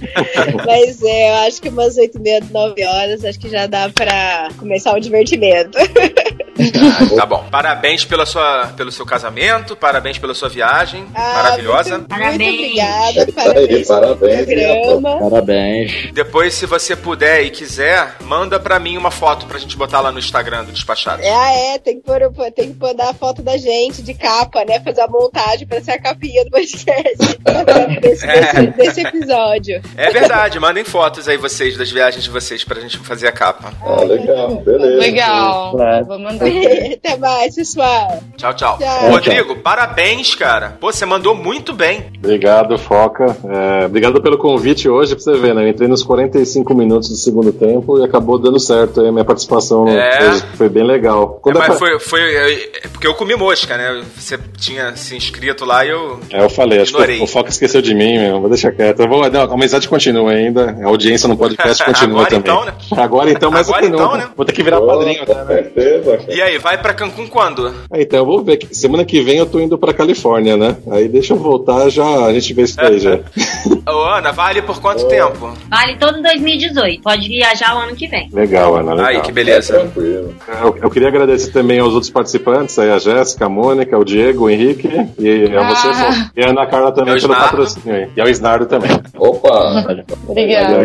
[0.66, 3.88] Mas é, eu acho que umas 8 e meia, 9 horas, acho que já dá
[3.88, 5.78] pra começar o divertimento.
[7.16, 7.44] Tá bom.
[7.50, 11.98] Parabéns pela sua, pelo seu casamento, parabéns pela sua viagem Ah, maravilhosa.
[11.98, 12.38] Muito, Parabéns.
[12.40, 13.20] muito obrigada.
[13.20, 15.30] É Parabéns, parabéns, pelo programa.
[15.30, 16.12] Parabéns.
[16.12, 20.10] Depois, se você puder e quiser, manda pra mim uma foto pra gente botar lá
[20.12, 21.22] no Instagram do Despachado.
[21.24, 22.20] Ah, é, tem que, pôr,
[22.54, 24.80] tem que mandar a foto da gente de capa, né?
[24.80, 27.16] Fazer a montagem pra ser a capinha do podcast
[28.00, 29.82] desse, desse, desse episódio.
[29.96, 33.72] É verdade, mandem fotos aí vocês das viagens de vocês pra gente fazer a capa.
[33.82, 34.96] Ah, legal, beleza.
[34.96, 35.76] Legal.
[36.06, 36.43] Vou mandar.
[36.94, 38.22] Até mais, pessoal.
[38.36, 38.78] Tchau, tchau.
[38.78, 39.10] Tchau.
[39.10, 40.76] Rodrigo, parabéns, cara.
[40.80, 42.06] Pô, você mandou muito bem.
[42.18, 43.36] Obrigado, Foca.
[43.44, 45.64] É, obrigado pelo convite hoje, pra você ver, né?
[45.64, 49.24] Eu entrei nos 45 minutos do segundo tempo e acabou dando certo aí a minha
[49.24, 49.88] participação.
[49.88, 50.18] É.
[50.18, 51.40] Foi, foi bem legal.
[51.46, 54.02] É, mas foi, foi é, porque eu comi mosca, né?
[54.16, 56.18] Você tinha se inscrito lá e eu.
[56.30, 58.40] É, eu falei, acho que o Foca esqueceu de mim, meu.
[58.40, 59.00] Vou deixar quieto.
[59.00, 60.76] Eu vou, não, a amizade continua ainda.
[60.82, 62.40] A audiência no podcast continua Agora também.
[62.40, 62.74] então, né?
[63.02, 64.28] Agora então, mais Agora então, né?
[64.36, 65.26] Vou ter que virar Pô, padrinho, né?
[65.26, 66.18] Com certeza.
[66.34, 67.72] E aí, vai pra Cancún quando?
[67.90, 68.56] Ah, Então, eu vou ver.
[68.56, 70.76] que Semana que vem eu tô indo pra Califórnia, né?
[70.90, 73.20] Aí deixa eu voltar já, a gente vê isso daí já.
[73.86, 75.52] Ô, Ana, vale por quanto tempo?
[75.70, 77.02] Vale todo 2018.
[77.02, 78.28] Pode viajar o ano que vem.
[78.32, 78.94] Legal, Ana.
[78.94, 79.06] Legal.
[79.10, 79.74] Aí, que beleza.
[79.78, 80.34] Tranquilo.
[80.62, 84.44] Eu, eu queria agradecer também aos outros participantes, aí a Jéssica, a Mônica, o Diego,
[84.46, 85.94] o Henrique e a você, Ah.
[86.12, 88.08] Fo- e a Ana Carla também pelo patrocínio aí.
[88.16, 88.90] E ao Snardo também.
[89.16, 89.84] Opa!
[90.28, 90.78] Obrigada.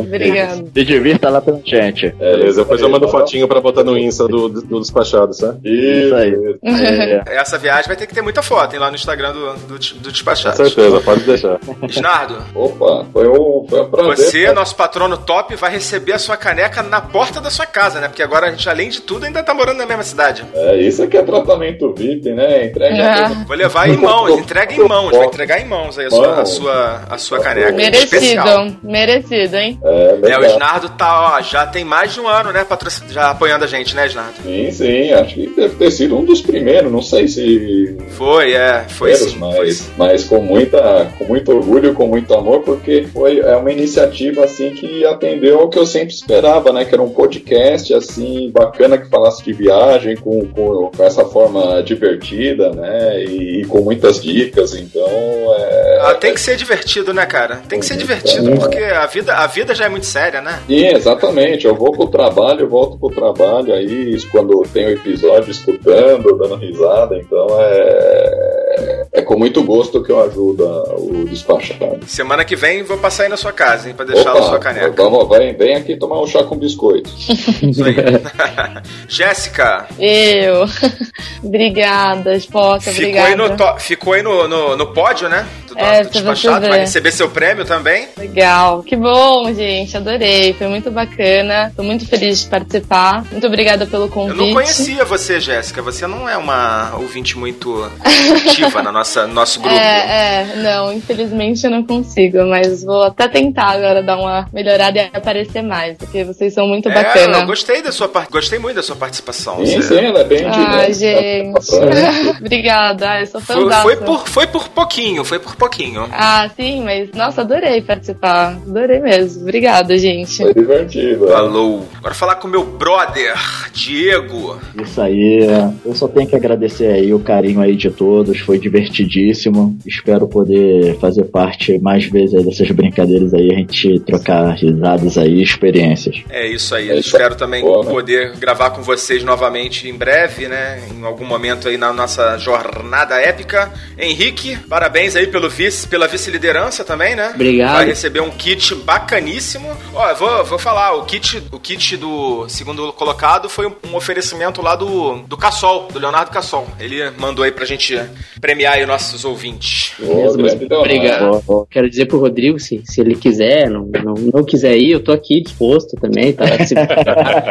[0.00, 0.64] Obrigada.
[0.74, 2.06] Se divirta lá pela gente.
[2.18, 5.58] É, Beleza, depois eu mando fotinho pra botar no Insta do, do, do despachado, sabe?
[5.64, 6.30] Isso aí.
[6.30, 6.58] isso.
[6.64, 9.78] É, Essa viagem vai ter que ter muita foto, hein, lá no Instagram do, do,
[9.78, 10.56] do Com Despachado.
[10.56, 11.58] certeza, pode deixar.
[11.88, 14.16] Snardo, Opa, foi um, foi um prazer.
[14.16, 18.08] você, nosso patrono top, vai receber a sua caneca na porta da sua casa, né?
[18.08, 20.44] Porque agora a gente, além de tudo, ainda tá morando na mesma cidade.
[20.54, 22.66] É, isso aqui é tratamento VIP, né?
[22.66, 23.28] Entrega Ah.
[23.46, 26.46] Vou levar em mãos, entrega em mãos, vai entregar em mãos aí a sua, a
[26.46, 27.80] sua, a sua caneca.
[27.98, 28.64] Especial.
[28.64, 28.78] Merecido.
[28.82, 29.80] Merecido, hein?
[29.82, 30.44] É, É, o.
[30.44, 33.04] Snardo tá, ó, já tem mais de um ano, né, patrocin...
[33.10, 34.34] já apoiando a gente, né, Snardo?
[34.48, 37.96] Sim, sim, acho que deve ter sido um dos primeiros, não sei se.
[38.10, 39.38] Foi, é, foi primeiros, sim.
[39.38, 39.90] mas, Foi sim.
[39.98, 44.70] mas com, muita, com muito orgulho, com muito amor, porque foi é uma iniciativa assim
[44.70, 46.86] que atendeu ao que eu sempre esperava, né?
[46.86, 51.82] Que era um podcast assim bacana que falasse de viagem com, com, com essa forma
[51.82, 53.22] divertida, né?
[53.24, 55.98] E, e com muitas dicas, então é.
[56.02, 57.56] Ah, tem que ser divertido, né, cara?
[57.68, 60.62] Tem que ser divertido, porque a vida, a vida já é muito séria, né?
[60.66, 61.66] Sim, exatamente.
[61.66, 67.16] Eu vou pro trabalho, volto pro trabalho aí, quando tem o episódio, escutando, dando risada.
[67.16, 71.98] Então é, é com muito gosto que eu ajudo a- o despachado.
[72.06, 74.90] Semana que vem vou passar aí na sua casa, hein, pra deixar na sua caneca.
[75.02, 77.10] Vamos, vem, vem aqui tomar um chá com biscoito.
[77.18, 77.96] Isso aí.
[79.08, 80.66] Jéssica, Eu.
[81.42, 83.28] obrigada, Spock, ficou obrigada.
[83.28, 85.46] aí, no, to- ficou aí no, no, no pódio, né?
[85.78, 88.08] É, despachado, vai receber seu prêmio também.
[88.16, 93.24] Legal, que bom, gente, adorei, foi muito bacana, tô muito feliz de participar.
[93.30, 94.36] Muito obrigada pelo Eu convite.
[94.36, 95.80] não conhecia você, Jéssica.
[95.82, 99.76] Você não é uma ouvinte muito ativa na nossa no nosso grupo.
[99.76, 104.98] É, é, não, infelizmente eu não consigo, mas vou até tentar agora dar uma melhorada
[104.98, 107.38] e aparecer mais, porque vocês são muito É, bacana.
[107.38, 109.64] eu gostei da sua gostei muito da sua participação.
[109.64, 110.92] Sim, Você- sim, ela é bem Ai, dinâmica.
[110.94, 112.38] gente.
[112.40, 113.82] Obrigada, eu sou Foi, fãzaça.
[113.82, 115.67] foi por, foi por pouquinho, foi por pouquinho.
[116.12, 118.58] Ah, sim, mas nossa, adorei participar.
[118.66, 119.42] Adorei mesmo.
[119.42, 120.36] Obrigada, gente.
[120.42, 121.28] Foi divertido.
[121.28, 121.86] Falou.
[121.96, 123.34] Agora falar com o meu brother,
[123.72, 124.58] Diego.
[124.80, 125.40] Isso aí,
[125.84, 129.78] eu só tenho que agradecer aí o carinho aí de todos, foi divertidíssimo.
[129.86, 135.42] Espero poder fazer parte mais vezes aí dessas brincadeiras aí, a gente trocar risadas aí,
[135.42, 136.22] experiências.
[136.30, 136.90] É isso aí.
[136.90, 137.90] É isso espero também Boa, né?
[137.90, 140.82] poder gravar com vocês novamente em breve, né?
[140.94, 143.72] Em algum momento aí na nossa jornada épica.
[143.98, 147.32] Henrique, parabéns aí pelo vice, pela vice-liderança também, né?
[147.34, 147.74] Obrigado.
[147.74, 149.68] Vai receber um kit bacaníssimo.
[149.92, 154.62] Ó, eu vou, vou falar, o kit, o kit do segundo colocado foi um, oferecimento
[154.62, 156.68] lá do, do Cassol, do Leonardo Cassol.
[156.78, 158.00] Ele mandou aí pra gente
[158.40, 159.94] premiar aí nossos ouvintes.
[159.98, 160.46] Mesmo.
[160.76, 161.66] Obrigado.
[161.68, 165.10] Quero dizer pro Rodrigo, se, se ele quiser, não, não, não quiser ir, eu tô
[165.10, 166.44] aqui disposto também, tá?
[166.64, 166.74] Se-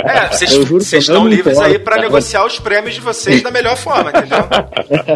[0.08, 2.01] É, vocês que estão livres aí pra tá?
[2.01, 4.38] negociar os prêmios de vocês da melhor forma, entendeu?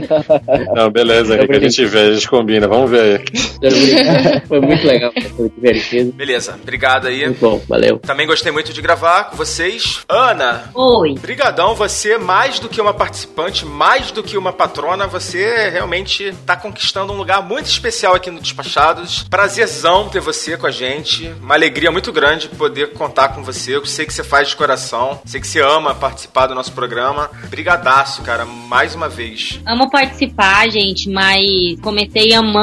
[0.76, 3.22] Não, beleza, Henrique, a gente vê, a gente combina, vamos ver
[3.62, 4.42] aí.
[4.48, 6.14] Foi muito legal, foi divertido.
[6.14, 7.26] Beleza, obrigado aí.
[7.26, 8.00] Muito bom, valeu.
[8.00, 10.00] Também gostei muito de gravar com vocês.
[10.08, 11.16] Ana, Oi.
[11.16, 16.56] brigadão, você mais do que uma participante, mais do que uma patrona, você realmente tá
[16.56, 19.26] conquistando um lugar muito especial aqui no Despachados.
[19.30, 21.28] Prazerzão ter você com a gente.
[21.42, 23.76] Uma alegria muito grande poder contar com você.
[23.76, 27.30] Eu sei que você faz de coração, sei que você ama participar do nosso programa.
[27.50, 29.60] Brigadaço, cara, mais uma vez.
[29.68, 31.46] Amo participar, gente, mas
[31.82, 32.61] comecei amando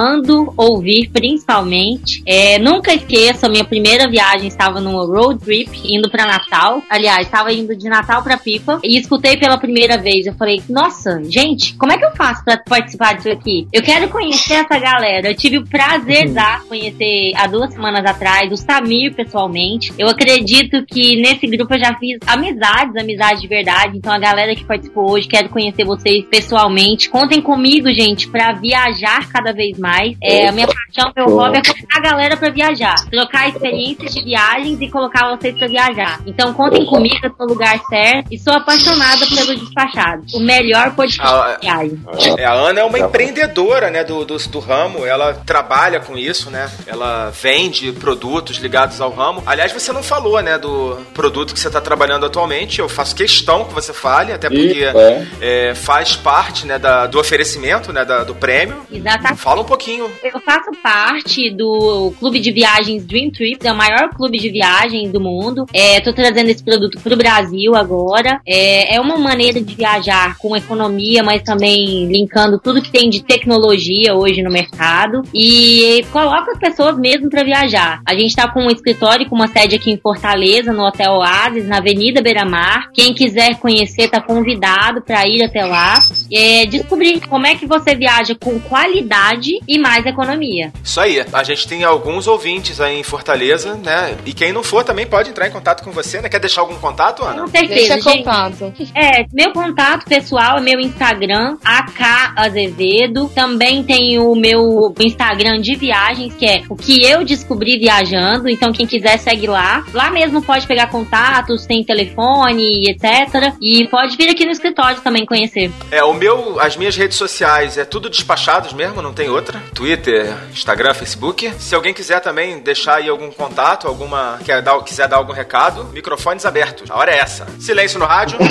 [0.57, 2.22] ouvir principalmente.
[2.26, 6.82] É, nunca esqueço, a minha primeira viagem estava numa road trip, indo pra Natal.
[6.88, 8.80] Aliás, estava indo de Natal pra Pipa.
[8.82, 10.26] E escutei pela primeira vez.
[10.26, 13.66] Eu falei, nossa, gente, como é que eu faço pra participar disso aqui?
[13.72, 15.28] Eu quero conhecer essa galera.
[15.28, 19.92] Eu tive o prazer de conhecer há duas semanas atrás o Samir pessoalmente.
[19.99, 23.96] Eu acredito que nesse grupo eu já fiz amizades, amizades de verdade.
[23.96, 27.09] Então a galera que participou hoje, quero conhecer vocês pessoalmente.
[27.09, 29.88] Contem comigo, gente, pra viajar cada vez mais.
[30.22, 32.95] É, a minha paixão, meu hobby é colocar a galera pra viajar.
[33.11, 36.20] Trocar experiências de viagens e colocar vocês pra viajar.
[36.26, 38.28] Então contem comigo, eu tô no lugar certo.
[38.32, 40.22] E sou apaixonada pelo Despachado.
[40.34, 42.01] O melhor podcast Ah, de viagem.
[42.39, 45.05] É, a Ana é uma Tá empreendedora, né, do, do, do ramo.
[45.07, 46.70] Ela trabalha com isso, né?
[46.86, 49.43] Ela vende produtos ligados ao ramo.
[49.47, 52.78] Aliás, você não falou, né, do produto que você está trabalhando atualmente.
[52.80, 55.26] Eu faço questão que você fale, até porque é.
[55.70, 58.76] é, faz parte, né, da, do oferecimento, né, da- do prêmio.
[58.91, 59.41] Exatamente.
[59.41, 59.78] Fala um pouquinho.
[60.22, 65.12] Eu faço parte do clube de viagens Dream Trips, é o maior clube de viagens
[65.12, 65.66] do mundo.
[65.72, 68.41] É, tô trazendo esse produto pro Brasil agora.
[68.47, 73.22] É, é uma maneira de viajar com economia, mas também linkando tudo que tem de
[73.22, 75.22] tecnologia hoje no mercado.
[75.33, 78.03] E coloca as pessoas mesmo para viajar.
[78.05, 81.66] A gente tá com um escritório com uma sede aqui em Fortaleza, no Hotel Oasis,
[81.66, 82.91] na Avenida Beira Mar.
[82.93, 85.99] Quem quiser conhecer tá convidado para ir até lá.
[86.33, 90.73] É, descobrir como é que você viaja com qualidade e mais economia.
[90.83, 91.25] Isso aí.
[91.33, 94.16] A gente tem alguns ouvintes aí em Fortaleza, né?
[94.25, 96.29] E quem não for também pode entrar em contato com você, né?
[96.29, 97.43] Quer deixar algum contato, Ana?
[97.43, 98.25] Com certeza, Deixa gente.
[98.25, 98.73] contato.
[98.95, 103.29] É, meu contato pessoal é meu Instagram, AK Azevedo.
[103.35, 108.49] Também tem o meu Instagram de viagens, que é o que eu descobri viajando.
[108.49, 109.85] Então, quem quiser, segue lá.
[109.93, 113.55] Lá mesmo pode pegar contatos, tem telefone, etc.
[113.61, 115.71] E pode vir aqui no escritório também conhecer.
[115.91, 119.57] É, o meu, as minhas redes sociais é tudo despachados mesmo, não tem outra.
[119.74, 121.52] Twitter, Instagram, Facebook.
[121.59, 125.84] Se alguém quiser também deixar aí algum contato, alguma quer dar, quiser dar algum recado,
[125.92, 126.90] microfones abertos.
[126.90, 127.46] A hora é essa.
[127.59, 128.38] Silêncio no rádio.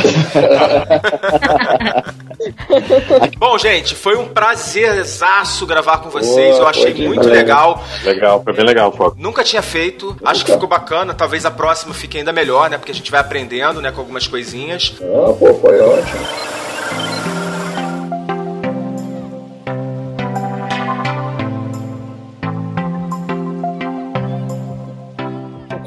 [3.37, 6.55] Bom, gente, foi um prazerzaço gravar com vocês.
[6.55, 7.83] Boa, Eu achei foi muito legal.
[8.03, 9.13] Legal, foi bem legal, pô.
[9.17, 11.13] Nunca tinha feito, acho que ficou bacana.
[11.13, 12.77] Talvez a próxima fique ainda melhor, né?
[12.77, 13.91] Porque a gente vai aprendendo, né?
[13.91, 14.93] Com algumas coisinhas.
[15.01, 16.56] Ah, pô, foi ótimo.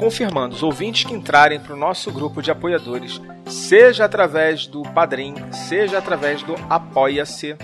[0.01, 5.35] Confirmando, os ouvintes que entrarem para o nosso grupo de apoiadores, seja através do Padrim,
[5.51, 7.55] seja através do Apoia-se,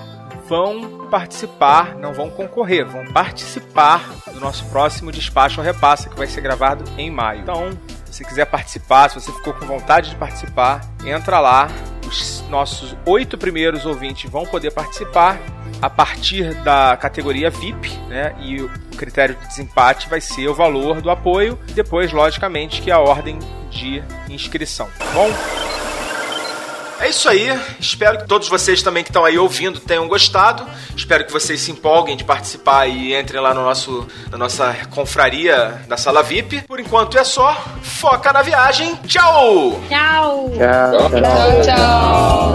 [0.48, 6.28] vão participar, não vão concorrer, vão participar do nosso próximo Despacho ou Repassa, que vai
[6.28, 7.42] ser gravado em maio.
[7.42, 7.72] Então,
[8.18, 11.70] se quiser participar, se você ficou com vontade de participar, entra lá.
[12.08, 15.38] Os nossos oito primeiros ouvintes vão poder participar
[15.80, 18.34] a partir da categoria VIP, né?
[18.40, 22.94] E o critério de desempate vai ser o valor do apoio, depois, logicamente, que é
[22.94, 23.38] a ordem
[23.70, 25.30] de inscrição, tá bom?
[27.00, 27.48] É isso aí.
[27.80, 30.66] Espero que todos vocês também que estão aí ouvindo tenham gostado.
[30.96, 35.82] Espero que vocês se empolguem de participar e entrem lá no nosso, na nossa confraria
[35.88, 36.64] da sala VIP.
[36.64, 37.56] Por enquanto é só.
[37.82, 38.96] Foca na viagem.
[39.08, 39.80] Tchau!
[39.90, 40.52] Tchau!
[40.58, 42.54] Tchau, tchau.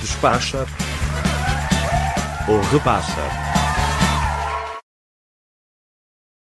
[0.00, 0.66] Despacha
[2.48, 3.47] ou repassa.